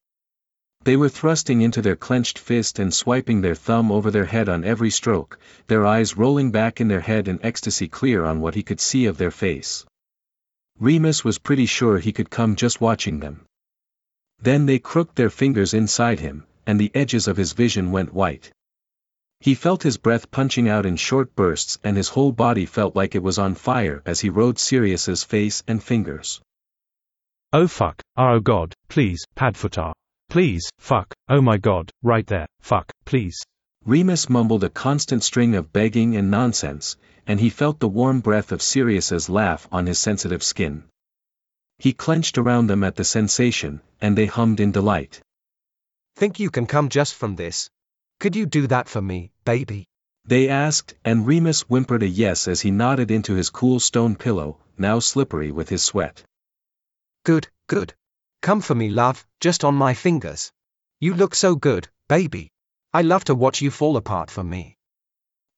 They 0.83 0.97
were 0.97 1.09
thrusting 1.09 1.61
into 1.61 1.80
their 1.80 1.97
clenched 1.97 2.40
fist 2.40 2.80
and 2.80 2.92
swiping 2.92 3.40
their 3.40 3.54
thumb 3.54 3.92
over 3.92 4.11
their 4.11 4.26
head 4.26 4.49
on 4.49 4.64
every 4.64 4.90
stroke, 4.90 5.38
their 5.68 5.87
eyes 5.87 6.16
rolling 6.16 6.50
back 6.50 6.80
in 6.80 6.88
their 6.88 7.02
head 7.02 7.28
in 7.28 7.38
ecstasy 7.45 7.87
clear 7.87 8.25
on 8.25 8.40
what 8.40 8.57
he 8.57 8.64
could 8.64 8.80
see 8.80 9.07
of 9.07 9.16
their 9.16 9.30
face. 9.30 9.87
Remus 10.80 11.25
was 11.25 11.38
pretty 11.38 11.66
sure 11.66 11.99
he 11.99 12.12
could 12.12 12.30
come 12.30 12.56
just 12.56 12.80
watching 12.80 13.20
them. 13.20 13.44
Then 14.40 14.66
they 14.66 14.78
crooked 14.78 15.16
their 15.16 15.30
fingers 15.30 15.75
inside 15.75 16.20
him, 16.20 16.47
and 16.66 16.78
the 16.78 16.92
edges 16.94 17.26
of 17.26 17.37
his 17.37 17.52
vision 17.52 17.90
went 17.90 18.14
white. 18.14 18.52
He 19.40 19.54
felt 19.54 19.82
his 19.82 19.99
breath 19.99 20.30
punching 20.30 20.68
out 20.68 20.87
in 20.87 20.97
short 20.97 21.35
bursts 21.35 21.78
and 21.85 21.97
his 21.97 22.08
whole 22.08 22.32
body 22.32 22.66
felt 22.66 22.97
like 22.97 23.14
it 23.14 23.23
was 23.23 23.38
on 23.38 23.54
fire 23.54 24.02
as 24.04 24.20
he 24.20 24.30
rode 24.30 24.58
Sirius's 24.58 25.23
face 25.23 25.62
and 25.68 25.82
fingers. 25.82 26.40
Oh 27.52 27.66
fuck, 27.68 28.02
oh 28.16 28.40
god, 28.40 28.75
please, 28.88 29.25
Padfootar. 29.37 29.92
Please, 30.28 30.68
fuck, 30.78 31.14
oh 31.28 31.40
my 31.40 31.56
god, 31.56 31.90
right 32.02 32.26
there, 32.26 32.47
fuck, 32.61 32.90
please. 33.04 33.42
Remus 33.88 34.28
mumbled 34.28 34.64
a 34.64 34.68
constant 34.68 35.25
string 35.25 35.54
of 35.54 35.73
begging 35.73 36.14
and 36.14 36.30
nonsense, 36.30 36.99
and 37.26 37.40
he 37.40 37.49
felt 37.49 37.80
the 37.80 37.88
warm 37.88 38.21
breath 38.21 38.52
of 38.52 38.61
Sirius's 38.61 39.30
laugh 39.30 39.66
on 39.73 39.87
his 39.87 39.99
sensitive 39.99 40.42
skin. 40.42 40.85
He 41.78 41.95
clenched 41.95 42.37
around 42.37 42.66
them 42.66 42.85
at 42.85 42.97
the 42.97 43.04
sensation, 43.04 43.80
and 43.99 44.14
they 44.14 44.26
hummed 44.26 44.61
in 44.61 44.73
delight. 44.73 45.23
Think 46.16 46.38
you 46.38 46.50
can 46.50 46.66
come 46.66 46.90
just 46.90 47.14
from 47.14 47.37
this? 47.37 47.71
Could 48.21 48.37
you 48.37 48.45
do 48.45 48.66
that 48.66 48.90
for 48.90 49.00
me, 49.00 49.33
baby? 49.47 49.87
They 50.26 50.50
asked, 50.50 50.95
and 51.02 51.26
Remus 51.26 51.62
whimpered 51.62 52.02
a 52.02 52.09
yes 52.09 52.47
as 52.47 52.61
he 52.61 52.71
nodded 52.71 53.11
into 53.11 53.37
his 53.37 53.49
cool 53.49 53.80
stone 53.80 54.16
pillow, 54.16 54.59
now 54.76 54.99
slippery 54.99 55.50
with 55.50 55.71
his 55.71 55.83
sweat. 55.83 56.23
Good, 57.25 57.49
good. 57.68 57.95
Come 58.42 58.61
for 58.61 58.75
me, 58.75 58.90
love, 58.90 59.26
just 59.40 59.64
on 59.64 59.75
my 59.75 59.95
fingers. 59.95 60.52
You 61.00 61.14
look 61.14 61.35
so 61.35 61.57
good, 61.57 61.88
baby. 62.07 62.50
I 62.95 63.02
love 63.02 63.25
to 63.25 63.35
watch 63.35 63.61
you 63.61 63.71
fall 63.71 63.99
apart 63.99 64.30
for 64.30 64.42
me. 64.42 64.78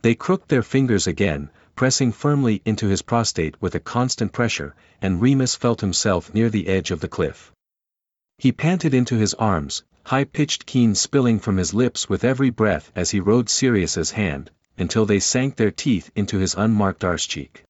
They 0.03 0.17
crooked 0.17 0.49
their 0.49 0.65
fingers 0.65 1.07
again, 1.07 1.51
pressing 1.77 2.11
firmly 2.11 2.61
into 2.65 2.89
his 2.89 3.03
prostate 3.03 3.63
with 3.63 3.77
a 3.77 3.81
constant 3.81 4.33
pressure, 4.33 4.75
and 5.01 5.21
Remus 5.21 5.55
felt 5.55 5.81
himself 5.81 6.35
near 6.35 6.51
the 6.51 6.67
edge 6.67 6.91
of 6.91 6.99
the 7.01 7.09
cliff. 7.09 7.53
He 8.39 8.51
panted 8.51 8.95
into 8.95 9.15
his 9.15 9.35
arms, 9.35 9.85
high-pitched 10.07 10.67
keen 10.67 10.97
spilling 10.97 11.39
from 11.39 11.57
his 11.57 11.73
lips 11.73 12.09
with 12.09 12.25
every 12.25 12.51
breath 12.51 12.91
as 12.97 13.11
he 13.13 13.21
rode 13.21 13.49
Sirius's 13.49 14.11
hand, 14.11 14.51
until 14.77 15.07
they 15.07 15.21
sank 15.21 15.55
their 15.55 15.71
teeth 15.71 16.11
into 16.17 16.39
his 16.39 16.57
unmarked 16.57 17.05
arse 17.05 17.27
cheek. 17.27 17.63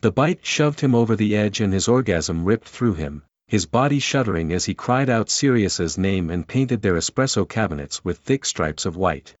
The 0.00 0.10
bite 0.10 0.44
shoved 0.44 0.80
him 0.80 0.96
over 0.96 1.14
the 1.14 1.36
edge 1.36 1.60
and 1.60 1.72
his 1.72 1.86
orgasm 1.86 2.44
ripped 2.44 2.68
through 2.68 2.94
him, 2.94 3.22
his 3.46 3.66
body 3.66 3.98
shuddering 4.00 4.52
as 4.52 4.64
he 4.64 4.74
cried 4.74 5.08
out 5.08 5.30
Sirius's 5.30 5.96
name 5.96 6.30
and 6.30 6.48
painted 6.48 6.82
their 6.82 6.94
espresso 6.94 7.48
cabinets 7.48 8.04
with 8.04 8.18
thick 8.18 8.44
stripes 8.44 8.84
of 8.84 8.96
white. 8.96 9.36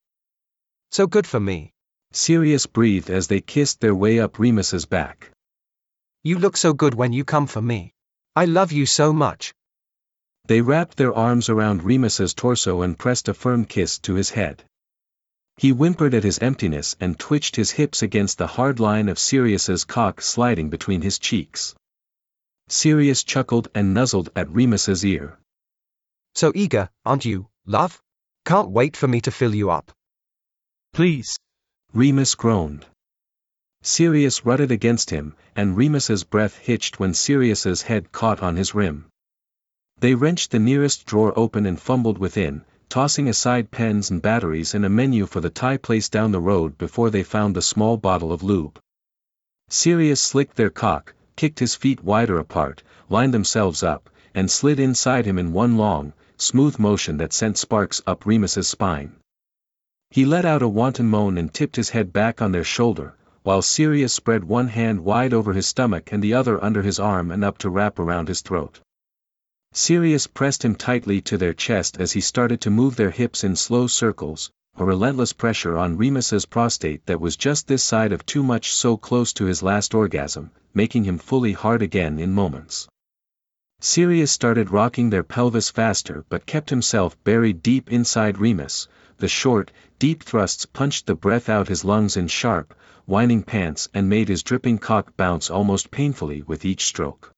So 0.90 1.06
good 1.06 1.26
for 1.26 1.40
me. 1.40 1.72
Sirius 2.12 2.66
breathed 2.66 3.10
as 3.10 3.26
they 3.26 3.40
kissed 3.40 3.80
their 3.80 3.94
way 3.94 4.20
up 4.20 4.38
Remus's 4.38 4.86
back. 4.86 5.30
You 6.22 6.38
look 6.38 6.56
so 6.56 6.72
good 6.72 6.94
when 6.94 7.12
you 7.12 7.24
come 7.24 7.46
for 7.46 7.60
me. 7.60 7.92
I 8.36 8.44
love 8.44 8.70
you 8.70 8.86
so 8.86 9.12
much. 9.12 9.52
They 10.46 10.60
wrapped 10.60 10.96
their 10.96 11.12
arms 11.12 11.48
around 11.48 11.82
Remus's 11.82 12.34
torso 12.34 12.82
and 12.82 12.98
pressed 12.98 13.28
a 13.28 13.34
firm 13.34 13.64
kiss 13.64 13.98
to 14.00 14.14
his 14.14 14.30
head. 14.30 14.62
He 15.56 15.70
whimpered 15.70 16.14
at 16.14 16.24
his 16.24 16.38
emptiness 16.38 16.94
and 17.00 17.18
twitched 17.18 17.56
his 17.56 17.70
hips 17.70 18.02
against 18.02 18.38
the 18.38 18.46
hard 18.46 18.78
line 18.78 19.08
of 19.08 19.18
Sirius's 19.18 19.84
cock 19.84 20.20
sliding 20.20 20.70
between 20.70 21.02
his 21.02 21.18
cheeks. 21.18 21.74
Sirius 22.68 23.24
chuckled 23.24 23.68
and 23.74 23.92
nuzzled 23.92 24.30
at 24.34 24.50
Remus's 24.50 25.04
ear. 25.04 25.38
So 26.34 26.50
eager, 26.54 26.88
aren't 27.04 27.24
you, 27.24 27.48
love? 27.66 28.00
Can't 28.44 28.70
wait 28.70 28.96
for 28.96 29.06
me 29.06 29.20
to 29.20 29.30
fill 29.30 29.54
you 29.54 29.70
up. 29.70 29.92
Please. 30.92 31.36
Remus 31.92 32.34
groaned. 32.34 32.86
Sirius 33.82 34.44
rutted 34.46 34.70
against 34.70 35.10
him, 35.10 35.36
and 35.54 35.76
Remus's 35.76 36.24
breath 36.24 36.56
hitched 36.56 36.98
when 36.98 37.12
Sirius's 37.12 37.82
head 37.82 38.12
caught 38.12 38.42
on 38.42 38.56
his 38.56 38.74
rim. 38.74 39.06
They 39.98 40.14
wrenched 40.14 40.50
the 40.50 40.58
nearest 40.58 41.06
drawer 41.06 41.32
open 41.38 41.66
and 41.66 41.80
fumbled 41.80 42.18
within, 42.18 42.64
tossing 42.88 43.28
aside 43.28 43.70
pens 43.70 44.10
and 44.10 44.22
batteries 44.22 44.74
and 44.74 44.84
a 44.84 44.88
menu 44.88 45.26
for 45.26 45.40
the 45.40 45.50
Thai 45.50 45.76
place 45.76 46.08
down 46.08 46.32
the 46.32 46.40
road 46.40 46.78
before 46.78 47.10
they 47.10 47.22
found 47.22 47.54
the 47.54 47.62
small 47.62 47.96
bottle 47.96 48.32
of 48.32 48.42
lube. 48.42 48.80
Sirius 49.68 50.20
slicked 50.20 50.56
their 50.56 50.70
cock, 50.70 51.14
kicked 51.36 51.58
his 51.58 51.74
feet 51.74 52.02
wider 52.02 52.38
apart, 52.38 52.82
lined 53.08 53.34
themselves 53.34 53.82
up, 53.82 54.08
and 54.34 54.50
slid 54.50 54.80
inside 54.80 55.26
him 55.26 55.38
in 55.38 55.52
one 55.52 55.76
long, 55.76 56.12
smooth 56.36 56.78
motion 56.78 57.16
that 57.18 57.32
sent 57.32 57.58
sparks 57.58 58.00
up 58.06 58.24
Remus's 58.24 58.68
spine. 58.68 59.14
He 60.10 60.24
let 60.24 60.44
out 60.44 60.62
a 60.62 60.68
wanton 60.68 61.06
moan 61.06 61.36
and 61.36 61.52
tipped 61.52 61.76
his 61.76 61.90
head 61.90 62.12
back 62.12 62.40
on 62.40 62.52
their 62.52 62.64
shoulder, 62.64 63.14
while 63.42 63.62
Sirius 63.62 64.12
spread 64.12 64.44
one 64.44 64.68
hand 64.68 65.04
wide 65.04 65.34
over 65.34 65.52
his 65.52 65.66
stomach 65.66 66.12
and 66.12 66.22
the 66.22 66.34
other 66.34 66.62
under 66.64 66.82
his 66.82 66.98
arm 66.98 67.30
and 67.30 67.44
up 67.44 67.58
to 67.58 67.68
wrap 67.68 67.98
around 67.98 68.28
his 68.28 68.40
throat. 68.40 68.80
Sirius 69.72 70.26
pressed 70.26 70.64
him 70.64 70.76
tightly 70.76 71.20
to 71.22 71.36
their 71.36 71.52
chest 71.52 72.00
as 72.00 72.12
he 72.12 72.20
started 72.20 72.60
to 72.60 72.70
move 72.70 72.96
their 72.96 73.10
hips 73.10 73.44
in 73.44 73.56
slow 73.56 73.86
circles, 73.86 74.50
a 74.76 74.84
relentless 74.84 75.32
pressure 75.32 75.78
on 75.78 75.96
Remus's 75.96 76.46
prostate 76.46 77.06
that 77.06 77.20
was 77.20 77.36
just 77.36 77.68
this 77.68 77.84
side 77.84 78.12
of 78.12 78.26
too 78.26 78.42
much 78.42 78.72
so 78.72 78.96
close 78.96 79.32
to 79.34 79.44
his 79.44 79.62
last 79.62 79.94
orgasm, 79.94 80.50
making 80.74 81.04
him 81.04 81.16
fully 81.16 81.52
hard 81.52 81.80
again 81.80 82.18
in 82.18 82.32
moments. 82.32 82.88
Sirius 83.80 84.32
started 84.32 84.70
rocking 84.70 85.10
their 85.10 85.22
pelvis 85.22 85.70
faster 85.70 86.24
but 86.28 86.46
kept 86.46 86.70
himself 86.70 87.16
buried 87.22 87.62
deep 87.62 87.92
inside 87.92 88.38
Remus, 88.38 88.88
the 89.18 89.28
short, 89.28 89.70
deep 90.00 90.24
thrusts 90.24 90.66
punched 90.66 91.06
the 91.06 91.14
breath 91.14 91.48
out 91.48 91.68
his 91.68 91.84
lungs 91.84 92.16
in 92.16 92.26
sharp, 92.26 92.74
whining 93.06 93.44
pants 93.44 93.88
and 93.94 94.08
made 94.08 94.28
his 94.28 94.42
dripping 94.42 94.78
cock 94.78 95.16
bounce 95.16 95.50
almost 95.50 95.92
painfully 95.92 96.42
with 96.42 96.64
each 96.64 96.84
stroke. 96.84 97.30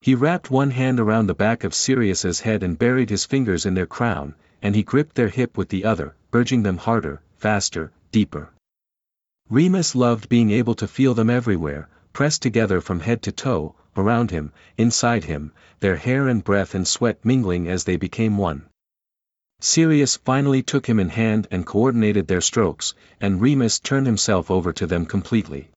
He 0.00 0.14
wrapped 0.14 0.52
one 0.52 0.70
hand 0.70 1.00
around 1.00 1.26
the 1.26 1.34
back 1.34 1.64
of 1.64 1.74
Sirius's 1.74 2.40
head 2.40 2.62
and 2.62 2.78
buried 2.78 3.10
his 3.10 3.24
fingers 3.24 3.66
in 3.66 3.74
their 3.74 3.86
crown, 3.86 4.36
and 4.64 4.74
he 4.74 4.82
gripped 4.82 5.14
their 5.14 5.28
hip 5.28 5.58
with 5.58 5.68
the 5.68 5.84
other, 5.84 6.14
urging 6.32 6.62
them 6.62 6.78
harder, 6.78 7.20
faster, 7.36 7.92
deeper. 8.10 8.50
Remus 9.50 9.94
loved 9.94 10.26
being 10.30 10.50
able 10.50 10.74
to 10.74 10.88
feel 10.88 11.12
them 11.12 11.28
everywhere, 11.28 11.86
pressed 12.14 12.40
together 12.40 12.80
from 12.80 13.00
head 13.00 13.20
to 13.20 13.30
toe, 13.30 13.74
around 13.94 14.30
him, 14.30 14.50
inside 14.78 15.24
him, 15.24 15.52
their 15.80 15.96
hair 15.96 16.28
and 16.28 16.42
breath 16.42 16.74
and 16.74 16.88
sweat 16.88 17.22
mingling 17.22 17.68
as 17.68 17.84
they 17.84 17.96
became 17.96 18.38
one. 18.38 18.64
Sirius 19.60 20.16
finally 20.16 20.62
took 20.62 20.86
him 20.86 20.98
in 20.98 21.10
hand 21.10 21.46
and 21.50 21.66
coordinated 21.66 22.26
their 22.26 22.40
strokes, 22.40 22.94
and 23.20 23.42
Remus 23.42 23.78
turned 23.78 24.06
himself 24.06 24.50
over 24.50 24.72
to 24.72 24.86
them 24.86 25.04
completely. 25.04 25.68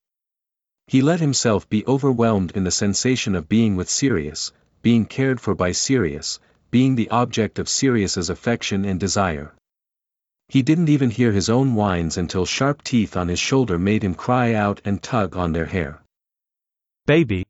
He 0.88 1.01
let 1.01 1.20
himself 1.20 1.67
be 1.67 1.86
overwhelmed 1.86 2.51
in 2.51 2.63
the 2.63 2.72
sensation 2.72 3.36
of 3.36 3.50
being 3.50 3.75
with 3.75 3.89
Sirius, 3.89 4.53
being 4.82 5.06
cared 5.06 5.41
for 5.41 5.53
by 5.53 5.74
Sirius, 5.74 6.39
being 6.71 6.95
the 6.95 7.09
object 7.09 7.59
of 7.59 7.69
Sirius's 7.69 8.29
affection 8.29 8.86
and 8.86 9.00
desire. 9.00 9.53
He 10.50 10.62
didn't 10.62 10.89
even 10.89 11.09
hear 11.09 11.31
his 11.31 11.50
own 11.50 11.75
whines 11.75 12.17
until 12.17 12.45
sharp 12.45 12.83
teeth 12.83 13.17
on 13.17 13.27
his 13.27 13.39
shoulder 13.39 13.77
made 13.77 14.03
him 14.03 14.15
cry 14.15 14.53
out 14.53 14.81
and 14.86 15.03
tug 15.03 15.36
on 15.36 15.51
their 15.51 15.65
hair. 15.65 16.01
Baby. 17.05 17.45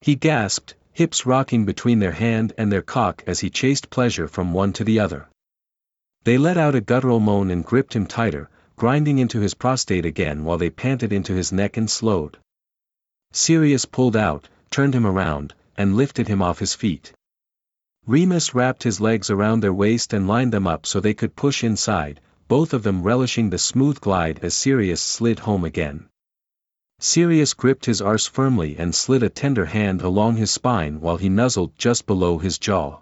He 0.00 0.16
gasped, 0.16 0.74
hips 0.92 1.24
rocking 1.24 1.64
between 1.64 1.98
their 1.98 2.12
hand 2.12 2.52
and 2.58 2.70
their 2.70 2.82
cock 2.82 3.22
as 3.26 3.40
he 3.40 3.48
chased 3.50 3.90
pleasure 3.90 4.28
from 4.28 4.52
one 4.52 4.72
to 4.74 4.84
the 4.84 5.00
other. 5.00 5.28
They 6.24 6.38
let 6.38 6.56
out 6.56 6.74
a 6.74 6.80
guttural 6.80 7.20
moan 7.20 7.50
and 7.50 7.64
gripped 7.64 7.94
him 7.94 8.06
tighter, 8.06 8.50
grinding 8.76 9.18
into 9.18 9.40
his 9.40 9.54
prostate 9.54 10.04
again 10.04 10.44
while 10.44 10.58
they 10.58 10.70
panted 10.70 11.12
into 11.12 11.34
his 11.34 11.52
neck 11.52 11.76
and 11.76 11.90
slowed. 11.90 12.38
Sirius 13.32 13.86
pulled 13.86 14.16
out, 14.16 14.48
turned 14.70 14.94
him 14.94 15.06
around, 15.06 15.54
and 15.76 15.96
lifted 15.96 16.28
him 16.28 16.42
off 16.42 16.58
his 16.58 16.74
feet. 16.74 17.12
Remus 18.06 18.52
wrapped 18.52 18.82
his 18.82 19.00
legs 19.00 19.30
around 19.30 19.60
their 19.60 19.72
waist 19.72 20.12
and 20.12 20.26
lined 20.26 20.52
them 20.52 20.66
up 20.66 20.86
so 20.86 20.98
they 20.98 21.14
could 21.14 21.36
push 21.36 21.62
inside, 21.62 22.20
both 22.48 22.72
of 22.72 22.82
them 22.82 23.04
relishing 23.04 23.50
the 23.50 23.58
smooth 23.58 24.00
glide 24.00 24.40
as 24.42 24.54
Sirius 24.54 25.00
slid 25.00 25.38
home 25.38 25.64
again. 25.64 26.08
Sirius 26.98 27.54
gripped 27.54 27.86
his 27.86 28.02
arse 28.02 28.26
firmly 28.26 28.76
and 28.76 28.92
slid 28.92 29.22
a 29.22 29.28
tender 29.28 29.66
hand 29.66 30.02
along 30.02 30.36
his 30.36 30.50
spine 30.50 31.00
while 31.00 31.16
he 31.16 31.28
nuzzled 31.28 31.78
just 31.78 32.06
below 32.06 32.38
his 32.38 32.58
jaw. 32.58 33.00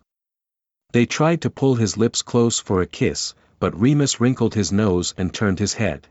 They 0.93 1.07
tried 1.07 1.43
to 1.43 1.51
pull 1.51 1.77
his 1.77 1.97
lips 1.97 2.21
close 2.21 2.59
for 2.59 2.83
a 2.83 2.87
kiss, 2.87 3.35
but 3.59 3.79
Remus 3.81 4.21
wrinkled 4.21 4.55
his 4.55 4.71
nose 4.71 5.15
and 5.17 5.33
turned 5.33 5.61
his 5.61 5.75
head. 5.75 6.09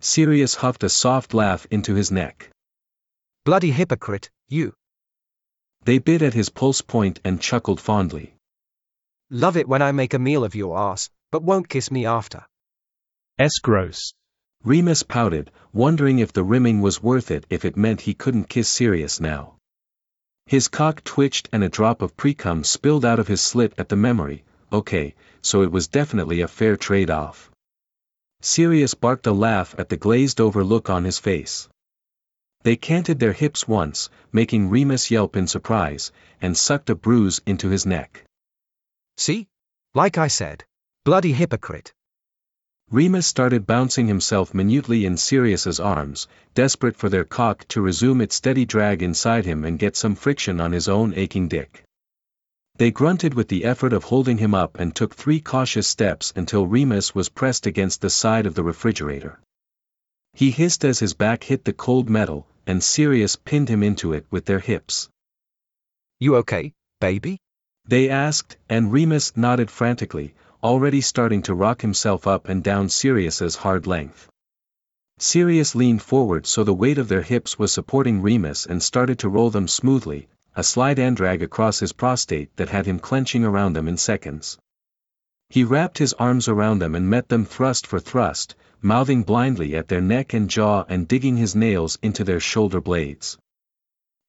Sirius 0.00 0.54
huffed 0.54 0.84
a 0.84 0.88
soft 0.88 1.34
laugh 1.34 1.66
into 1.70 1.94
his 1.94 2.12
neck. 2.12 2.50
Bloody 3.44 3.72
hypocrite, 3.72 4.30
you. 4.48 4.74
They 5.88 5.96
bit 5.96 6.20
at 6.20 6.34
his 6.34 6.50
pulse 6.50 6.82
point 6.82 7.18
and 7.24 7.40
chuckled 7.40 7.80
fondly. 7.80 8.34
Love 9.30 9.56
it 9.56 9.66
when 9.66 9.80
I 9.80 9.90
make 9.92 10.12
a 10.12 10.18
meal 10.18 10.44
of 10.44 10.54
your 10.54 10.76
ass, 10.76 11.08
but 11.32 11.42
won't 11.42 11.70
kiss 11.70 11.90
me 11.90 12.04
after. 12.04 12.44
S 13.38 13.52
gross. 13.62 14.12
Remus 14.62 15.02
pouted, 15.02 15.50
wondering 15.72 16.18
if 16.18 16.34
the 16.34 16.44
rimming 16.44 16.82
was 16.82 17.02
worth 17.02 17.30
it 17.30 17.46
if 17.48 17.64
it 17.64 17.78
meant 17.78 18.02
he 18.02 18.12
couldn't 18.12 18.50
kiss 18.50 18.68
Sirius 18.68 19.18
now. 19.18 19.56
His 20.44 20.68
cock 20.68 21.04
twitched 21.04 21.48
and 21.52 21.64
a 21.64 21.70
drop 21.70 22.02
of 22.02 22.18
precum 22.18 22.64
spilled 22.64 23.06
out 23.06 23.18
of 23.18 23.28
his 23.28 23.40
slit 23.40 23.72
at 23.78 23.88
the 23.88 23.96
memory, 23.96 24.44
okay, 24.70 25.14
so 25.40 25.62
it 25.62 25.72
was 25.72 25.88
definitely 25.88 26.42
a 26.42 26.48
fair 26.48 26.76
trade-off. 26.76 27.50
Sirius 28.42 28.92
barked 28.92 29.26
a 29.26 29.32
laugh 29.32 29.74
at 29.78 29.88
the 29.88 29.96
glazed-over 29.96 30.62
look 30.62 30.90
on 30.90 31.04
his 31.04 31.18
face. 31.18 31.66
They 32.62 32.76
canted 32.76 33.20
their 33.20 33.32
hips 33.32 33.68
once, 33.68 34.10
making 34.32 34.68
Remus 34.68 35.10
yelp 35.10 35.36
in 35.36 35.46
surprise, 35.46 36.12
and 36.42 36.56
sucked 36.56 36.90
a 36.90 36.94
bruise 36.94 37.40
into 37.46 37.68
his 37.68 37.86
neck. 37.86 38.24
See? 39.16 39.46
Like 39.94 40.18
I 40.18 40.28
said. 40.28 40.64
Bloody 41.04 41.32
hypocrite. 41.32 41.92
Remus 42.90 43.26
started 43.26 43.66
bouncing 43.66 44.06
himself 44.06 44.54
minutely 44.54 45.04
in 45.04 45.16
Sirius's 45.16 45.78
arms, 45.78 46.26
desperate 46.54 46.96
for 46.96 47.08
their 47.08 47.24
cock 47.24 47.66
to 47.68 47.80
resume 47.80 48.20
its 48.20 48.34
steady 48.34 48.64
drag 48.64 49.02
inside 49.02 49.44
him 49.44 49.64
and 49.64 49.78
get 49.78 49.94
some 49.94 50.14
friction 50.14 50.60
on 50.60 50.72
his 50.72 50.88
own 50.88 51.12
aching 51.14 51.48
dick. 51.48 51.84
They 52.76 52.90
grunted 52.90 53.34
with 53.34 53.48
the 53.48 53.64
effort 53.64 53.92
of 53.92 54.04
holding 54.04 54.38
him 54.38 54.54
up 54.54 54.78
and 54.78 54.94
took 54.94 55.14
three 55.14 55.40
cautious 55.40 55.86
steps 55.86 56.32
until 56.34 56.66
Remus 56.66 57.14
was 57.14 57.28
pressed 57.28 57.66
against 57.66 58.00
the 58.00 58.10
side 58.10 58.46
of 58.46 58.54
the 58.54 58.64
refrigerator. 58.64 59.38
He 60.38 60.52
hissed 60.52 60.84
as 60.84 61.00
his 61.00 61.14
back 61.14 61.42
hit 61.42 61.64
the 61.64 61.72
cold 61.72 62.08
metal, 62.08 62.46
and 62.64 62.80
Sirius 62.80 63.34
pinned 63.34 63.68
him 63.68 63.82
into 63.82 64.12
it 64.12 64.24
with 64.30 64.44
their 64.44 64.60
hips. 64.60 65.08
You 66.20 66.36
okay, 66.36 66.74
baby? 67.00 67.40
They 67.88 68.08
asked, 68.08 68.56
and 68.68 68.92
Remus 68.92 69.36
nodded 69.36 69.68
frantically, 69.68 70.34
already 70.62 71.00
starting 71.00 71.42
to 71.42 71.56
rock 71.56 71.82
himself 71.82 72.28
up 72.28 72.48
and 72.48 72.62
down 72.62 72.88
Sirius's 72.88 73.56
hard 73.56 73.88
length. 73.88 74.28
Sirius 75.18 75.74
leaned 75.74 76.02
forward 76.02 76.46
so 76.46 76.62
the 76.62 76.72
weight 76.72 76.98
of 76.98 77.08
their 77.08 77.22
hips 77.22 77.58
was 77.58 77.72
supporting 77.72 78.22
Remus 78.22 78.64
and 78.64 78.80
started 78.80 79.18
to 79.18 79.28
roll 79.28 79.50
them 79.50 79.66
smoothly, 79.66 80.28
a 80.54 80.62
slide 80.62 81.00
and 81.00 81.16
drag 81.16 81.42
across 81.42 81.80
his 81.80 81.92
prostate 81.92 82.56
that 82.58 82.68
had 82.68 82.86
him 82.86 83.00
clenching 83.00 83.44
around 83.44 83.72
them 83.72 83.88
in 83.88 83.96
seconds. 83.96 84.56
He 85.50 85.64
wrapped 85.64 85.96
his 85.96 86.12
arms 86.14 86.46
around 86.46 86.78
them 86.80 86.94
and 86.94 87.08
met 87.08 87.30
them 87.30 87.46
thrust 87.46 87.86
for 87.86 87.98
thrust, 87.98 88.54
mouthing 88.82 89.22
blindly 89.22 89.74
at 89.74 89.88
their 89.88 90.02
neck 90.02 90.34
and 90.34 90.50
jaw 90.50 90.84
and 90.90 91.08
digging 91.08 91.38
his 91.38 91.56
nails 91.56 91.98
into 92.02 92.22
their 92.22 92.38
shoulder 92.38 92.82
blades. 92.82 93.38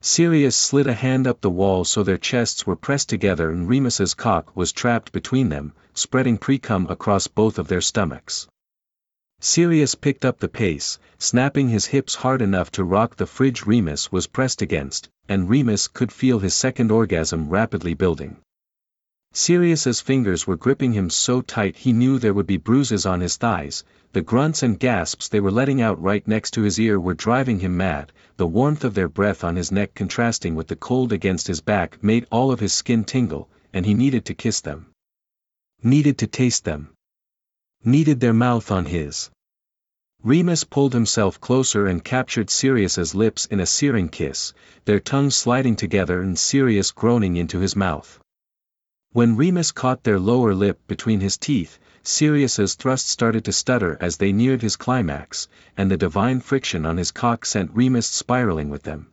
Sirius 0.02 0.56
slid 0.56 0.88
a 0.88 0.94
hand 0.94 1.28
up 1.28 1.42
the 1.42 1.50
wall 1.50 1.84
so 1.84 2.04
their 2.04 2.18
chests 2.18 2.66
were 2.66 2.78
pressed 2.78 3.10
together 3.10 3.52
and 3.52 3.68
Remus's 3.68 4.14
cock 4.14 4.56
was 4.56 4.72
trapped 4.72 5.12
between 5.12 5.50
them, 5.50 5.74
spreading 5.94 6.38
precum 6.38 6.88
across 6.90 7.28
both 7.28 7.60
of 7.60 7.68
their 7.68 7.82
stomachs. 7.82 8.48
Sirius 9.42 9.96
picked 9.96 10.24
up 10.24 10.40
the 10.40 10.48
pace, 10.48 11.00
snapping 11.18 11.68
his 11.68 11.88
hips 11.88 12.16
hard 12.16 12.42
enough 12.42 12.72
to 12.72 12.86
rock 12.86 13.18
the 13.18 13.28
fridge 13.28 13.66
Remus 13.66 14.10
was 14.10 14.26
pressed 14.28 14.62
against, 14.62 15.10
and 15.28 15.50
Remus 15.50 15.90
could 15.90 16.14
feel 16.14 16.40
his 16.40 16.54
second 16.54 16.92
orgasm 16.92 17.50
rapidly 17.50 17.94
building. 17.94 18.38
Sirius's 19.32 20.02
fingers 20.02 20.48
were 20.48 20.58
gripping 20.58 20.94
him 20.94 21.10
so 21.10 21.42
tight 21.42 21.78
he 21.78 21.94
knew 21.94 22.20
there 22.20 22.34
would 22.34 22.48
be 22.48 22.58
bruises 22.58 23.06
on 23.06 23.22
his 23.22 23.38
thighs, 23.38 23.84
the 24.12 24.22
grunts 24.22 24.64
and 24.64 24.80
gasps 24.80 25.30
they 25.30 25.40
were 25.40 25.52
letting 25.52 25.82
out 25.82 26.02
right 26.02 26.28
next 26.28 26.52
to 26.52 26.64
his 26.64 26.80
ear 26.80 27.00
were 27.00 27.14
driving 27.14 27.60
him 27.60 27.78
mad, 27.78 28.12
the 28.38 28.48
warmth 28.48 28.84
of 28.84 28.96
their 28.96 29.08
breath 29.08 29.44
on 29.44 29.56
his 29.56 29.72
neck 29.72 29.94
contrasting 29.94 30.56
with 30.56 30.68
the 30.68 30.76
cold 30.76 31.14
against 31.14 31.48
his 31.48 31.62
back 31.62 32.04
made 32.04 32.26
all 32.32 32.52
of 32.52 32.60
his 32.60 32.74
skin 32.74 33.04
tingle, 33.04 33.48
and 33.72 33.86
he 33.86 33.94
needed 33.94 34.26
to 34.26 34.34
kiss 34.34 34.62
them. 34.62 34.88
Needed 35.84 36.18
to 36.18 36.28
taste 36.28 36.66
them. 36.66 36.90
Needed 37.84 38.20
their 38.20 38.34
mouth 38.34 38.72
on 38.72 38.86
his. 38.86 39.30
Remus 40.24 40.64
pulled 40.64 40.94
himself 40.94 41.40
closer 41.40 41.86
and 41.86 42.04
captured 42.04 42.50
Sirius's 42.50 43.16
lips 43.16 43.46
in 43.46 43.60
a 43.60 43.66
searing 43.66 44.10
kiss, 44.10 44.54
their 44.86 45.00
tongues 45.00 45.36
sliding 45.36 45.76
together 45.76 46.20
and 46.22 46.38
Sirius 46.38 46.92
groaning 46.92 47.38
into 47.38 47.60
his 47.60 47.76
mouth. 47.76 48.20
When 49.12 49.38
Remus 49.38 49.72
caught 49.72 50.04
their 50.04 50.20
lower 50.20 50.54
lip 50.54 50.80
between 50.86 51.20
his 51.20 51.36
teeth, 51.36 51.80
Sirius's 52.04 52.76
thrust 52.76 53.10
started 53.10 53.44
to 53.46 53.52
stutter 53.52 53.98
as 54.00 54.18
they 54.18 54.32
neared 54.32 54.62
his 54.62 54.76
climax, 54.76 55.48
and 55.76 55.90
the 55.90 55.98
divine 55.98 56.42
friction 56.42 56.86
on 56.86 56.98
his 56.98 57.10
cock 57.10 57.44
sent 57.44 57.72
Remus 57.74 58.06
spiraling 58.06 58.70
with 58.70 58.84
them. 58.84 59.08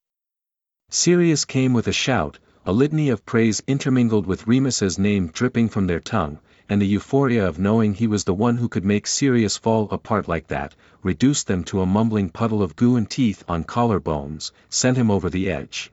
Sirius 0.90 1.46
came 1.46 1.72
with 1.72 1.88
a 1.88 1.92
shout, 1.92 2.38
a 2.66 2.74
litany 2.74 3.08
of 3.08 3.24
praise 3.24 3.62
intermingled 3.66 4.26
with 4.26 4.46
Remus's 4.46 4.98
name 4.98 5.28
dripping 5.28 5.70
from 5.70 5.86
their 5.86 6.00
tongue, 6.00 6.40
and 6.68 6.82
the 6.82 6.86
euphoria 6.86 7.48
of 7.48 7.58
knowing 7.58 7.94
he 7.94 8.06
was 8.06 8.24
the 8.24 8.34
one 8.34 8.58
who 8.58 8.68
could 8.68 8.84
make 8.84 9.06
Sirius 9.06 9.56
fall 9.56 9.88
apart 9.90 10.28
like 10.28 10.48
that, 10.48 10.74
reduced 11.02 11.46
them 11.46 11.64
to 11.64 11.80
a 11.80 11.86
mumbling 11.86 12.28
puddle 12.28 12.62
of 12.62 12.76
goo 12.76 12.96
and 12.96 13.08
teeth 13.08 13.42
on 13.48 13.64
collarbones, 13.64 14.52
sent 14.68 14.98
him 14.98 15.10
over 15.10 15.30
the 15.30 15.50
edge. 15.50 15.90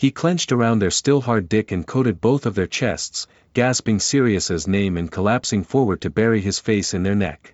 He 0.00 0.10
clenched 0.10 0.50
around 0.50 0.78
their 0.78 0.90
still 0.90 1.20
hard 1.20 1.46
dick 1.46 1.70
and 1.70 1.86
coated 1.86 2.22
both 2.22 2.46
of 2.46 2.54
their 2.54 2.66
chests, 2.66 3.26
gasping 3.52 4.00
Sirius's 4.00 4.66
name 4.66 4.96
and 4.96 5.12
collapsing 5.12 5.62
forward 5.62 6.00
to 6.00 6.08
bury 6.08 6.40
his 6.40 6.58
face 6.58 6.94
in 6.94 7.02
their 7.02 7.14
neck. 7.14 7.52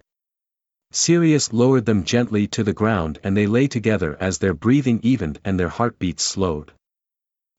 Sirius 0.92 1.52
lowered 1.52 1.87
them 1.87 2.04
gently 2.04 2.46
to 2.46 2.62
the 2.62 2.72
ground 2.72 3.18
and 3.24 3.37
they 3.37 3.48
lay 3.48 3.66
together 3.66 4.16
as 4.20 4.38
their 4.38 4.54
breathing 4.54 5.00
evened 5.02 5.40
and 5.44 5.59
their 5.59 5.68
heartbeats 5.68 6.22
slowed. 6.22 6.70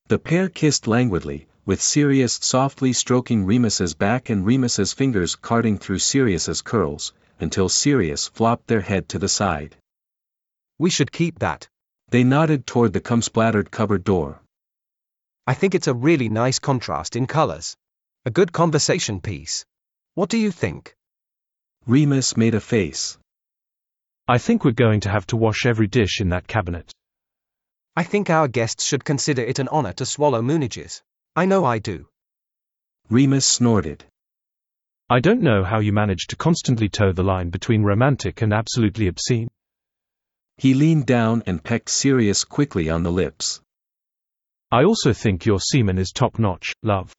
The 0.07 0.19
pair 0.19 0.47
kissed 0.47 0.87
languidly, 0.87 1.47
with 1.65 1.81
Sirius 1.81 2.39
softly 2.41 2.93
stroking 2.93 3.43
Remus's 3.43 3.93
back 3.93 4.29
and 4.29 4.45
Remus's 4.45 4.93
fingers 4.93 5.35
carting 5.35 5.77
through 5.77 5.99
Sirius's 5.99 6.61
curls, 6.61 7.11
until 7.41 7.67
Sirius 7.67 8.29
flopped 8.29 8.67
their 8.67 8.79
head 8.79 9.09
to 9.09 9.19
the 9.19 9.27
side. 9.27 9.75
We 10.79 10.89
should 10.89 11.11
keep 11.11 11.39
that. 11.39 11.67
They 12.07 12.23
nodded 12.23 12.65
toward 12.65 12.93
the 12.93 13.01
cum-splattered 13.01 13.69
cupboard 13.69 14.05
door. 14.05 14.39
I 15.49 15.53
think 15.53 15.75
it's 15.75 15.87
a 15.87 15.93
really 15.93 16.27
nice 16.27 16.59
contrast 16.59 17.15
in 17.15 17.25
colors. 17.25 17.77
A 18.25 18.29
good 18.29 18.51
conversation 18.51 19.21
piece. 19.21 19.65
What 20.13 20.29
do 20.29 20.37
you 20.37 20.51
think? 20.51 20.93
Remus 21.85 22.35
made 22.35 22.53
a 22.53 22.59
face. 22.59 23.17
I 24.27 24.39
think 24.39 24.65
we're 24.65 24.71
going 24.71 24.99
to 25.01 25.09
have 25.09 25.25
to 25.27 25.37
wash 25.37 25.65
every 25.65 25.87
dish 25.87 26.19
in 26.19 26.29
that 26.29 26.47
cabinet. 26.47 26.91
I 27.95 28.03
think 28.03 28.29
our 28.29 28.49
guests 28.49 28.83
should 28.83 29.05
consider 29.05 29.41
it 29.41 29.59
an 29.59 29.69
honor 29.69 29.93
to 29.93 30.05
swallow 30.05 30.41
moonages. 30.41 31.01
I 31.33 31.45
know 31.45 31.63
I 31.63 31.79
do. 31.79 32.09
Remus 33.09 33.45
snorted. 33.45 34.03
I 35.09 35.21
don't 35.21 35.41
know 35.41 35.63
how 35.63 35.79
you 35.79 35.93
manage 35.93 36.27
to 36.27 36.35
constantly 36.35 36.89
toe 36.89 37.13
the 37.13 37.23
line 37.23 37.51
between 37.51 37.83
romantic 37.83 38.41
and 38.41 38.51
absolutely 38.51 39.07
obscene. 39.07 39.47
He 40.57 40.73
leaned 40.73 41.05
down 41.05 41.43
and 41.45 41.63
pecked 41.63 41.87
Sirius 41.87 42.43
quickly 42.43 42.89
on 42.89 43.03
the 43.03 43.13
lips. 43.13 43.61
I 44.69 44.83
also 44.83 45.13
think 45.13 45.45
your 45.45 45.61
semen 45.61 45.97
is 45.97 46.11
top 46.11 46.39
notch, 46.39 46.73
love. 46.83 47.13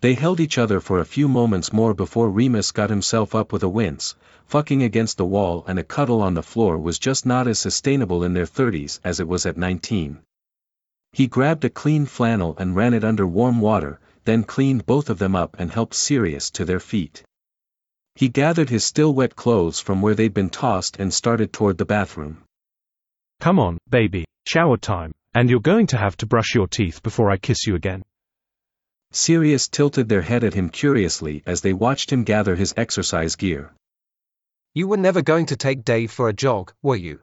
They 0.00 0.14
held 0.14 0.40
each 0.40 0.58
other 0.58 0.80
for 0.80 0.98
a 0.98 1.04
few 1.04 1.28
moments 1.28 1.72
more 1.72 1.94
before 1.94 2.28
Remus 2.28 2.72
got 2.72 2.90
himself 2.90 3.36
up 3.36 3.52
with 3.52 3.62
a 3.62 3.68
wince, 3.68 4.16
fucking 4.46 4.82
against 4.82 5.16
the 5.16 5.24
wall 5.24 5.64
and 5.68 5.78
a 5.78 5.84
cuddle 5.84 6.20
on 6.22 6.34
the 6.34 6.42
floor 6.42 6.76
was 6.76 6.98
just 6.98 7.24
not 7.24 7.46
as 7.46 7.60
sustainable 7.60 8.24
in 8.24 8.32
their 8.32 8.46
thirties 8.46 8.98
as 9.04 9.20
it 9.20 9.28
was 9.28 9.46
at 9.46 9.56
nineteen. 9.56 10.18
He 11.12 11.28
grabbed 11.28 11.64
a 11.64 11.70
clean 11.70 12.04
flannel 12.04 12.56
and 12.58 12.74
ran 12.74 12.94
it 12.94 13.04
under 13.04 13.28
warm 13.28 13.60
water, 13.60 14.00
then 14.24 14.42
cleaned 14.42 14.86
both 14.86 15.08
of 15.08 15.18
them 15.18 15.36
up 15.36 15.54
and 15.60 15.70
helped 15.70 15.94
Sirius 15.94 16.50
to 16.52 16.64
their 16.64 16.80
feet. 16.80 17.22
He 18.16 18.28
gathered 18.28 18.70
his 18.70 18.84
still 18.84 19.14
wet 19.14 19.36
clothes 19.36 19.78
from 19.78 20.02
where 20.02 20.16
they'd 20.16 20.34
been 20.34 20.50
tossed 20.50 20.98
and 20.98 21.14
started 21.14 21.52
toward 21.52 21.78
the 21.78 21.84
bathroom. 21.84 22.42
Come 23.38 23.60
on, 23.60 23.78
baby, 23.88 24.24
shower 24.46 24.76
time. 24.76 25.12
And 25.34 25.48
you're 25.48 25.60
going 25.60 25.86
to 25.88 25.96
have 25.96 26.16
to 26.18 26.26
brush 26.26 26.54
your 26.54 26.66
teeth 26.66 27.02
before 27.02 27.30
I 27.30 27.36
kiss 27.36 27.66
you 27.66 27.76
again. 27.76 28.02
Sirius 29.12 29.68
tilted 29.68 30.08
their 30.08 30.22
head 30.22 30.44
at 30.44 30.54
him 30.54 30.68
curiously 30.68 31.42
as 31.46 31.60
they 31.60 31.72
watched 31.72 32.10
him 32.10 32.24
gather 32.24 32.56
his 32.56 32.74
exercise 32.76 33.36
gear. 33.36 33.72
You 34.74 34.88
were 34.88 34.96
never 34.96 35.22
going 35.22 35.46
to 35.46 35.56
take 35.56 35.84
Dave 35.84 36.10
for 36.10 36.28
a 36.28 36.32
jog, 36.32 36.72
were 36.82 36.96
you? 36.96 37.20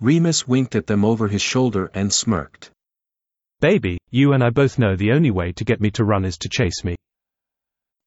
Remus 0.00 0.46
winked 0.46 0.74
at 0.74 0.86
them 0.86 1.04
over 1.04 1.28
his 1.28 1.40
shoulder 1.40 1.90
and 1.94 2.12
smirked. 2.12 2.70
Baby, 3.60 3.98
you 4.10 4.32
and 4.32 4.42
I 4.42 4.50
both 4.50 4.78
know 4.78 4.96
the 4.96 5.12
only 5.12 5.30
way 5.30 5.52
to 5.52 5.64
get 5.64 5.80
me 5.80 5.90
to 5.92 6.04
run 6.04 6.24
is 6.24 6.36
to 6.38 6.48
chase 6.48 6.84
me. 6.84 6.96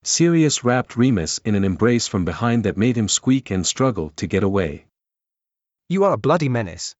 Sirius 0.03 0.63
wrapped 0.63 0.95
Remus 0.95 1.39
in 1.39 1.55
an 1.55 1.63
embrace 1.63 2.07
from 2.07 2.25
behind 2.25 2.65
that 2.65 2.77
made 2.77 2.95
him 2.95 3.07
squeak 3.07 3.51
and 3.51 3.65
struggle 3.65 4.11
to 4.17 4.27
get 4.27 4.43
away. 4.43 4.85
You 5.89 6.03
are 6.03 6.13
a 6.13 6.17
bloody 6.17 6.49
menace. 6.49 6.95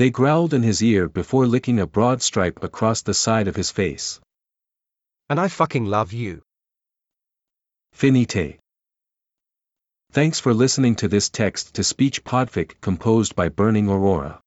They 0.00 0.08
growled 0.08 0.54
in 0.54 0.62
his 0.62 0.82
ear 0.82 1.10
before 1.10 1.46
licking 1.46 1.78
a 1.78 1.86
broad 1.86 2.22
stripe 2.22 2.64
across 2.64 3.02
the 3.02 3.12
side 3.12 3.48
of 3.48 3.54
his 3.54 3.70
face. 3.70 4.18
And 5.28 5.38
I 5.38 5.48
fucking 5.48 5.84
love 5.84 6.14
you. 6.14 6.40
Finite. 7.92 8.58
Thanks 10.10 10.40
for 10.40 10.54
listening 10.54 10.94
to 10.96 11.08
this 11.08 11.28
text 11.28 11.74
to 11.74 11.84
speech 11.84 12.24
podfic 12.24 12.80
composed 12.80 13.36
by 13.36 13.50
Burning 13.50 13.90
Aurora. 13.90 14.40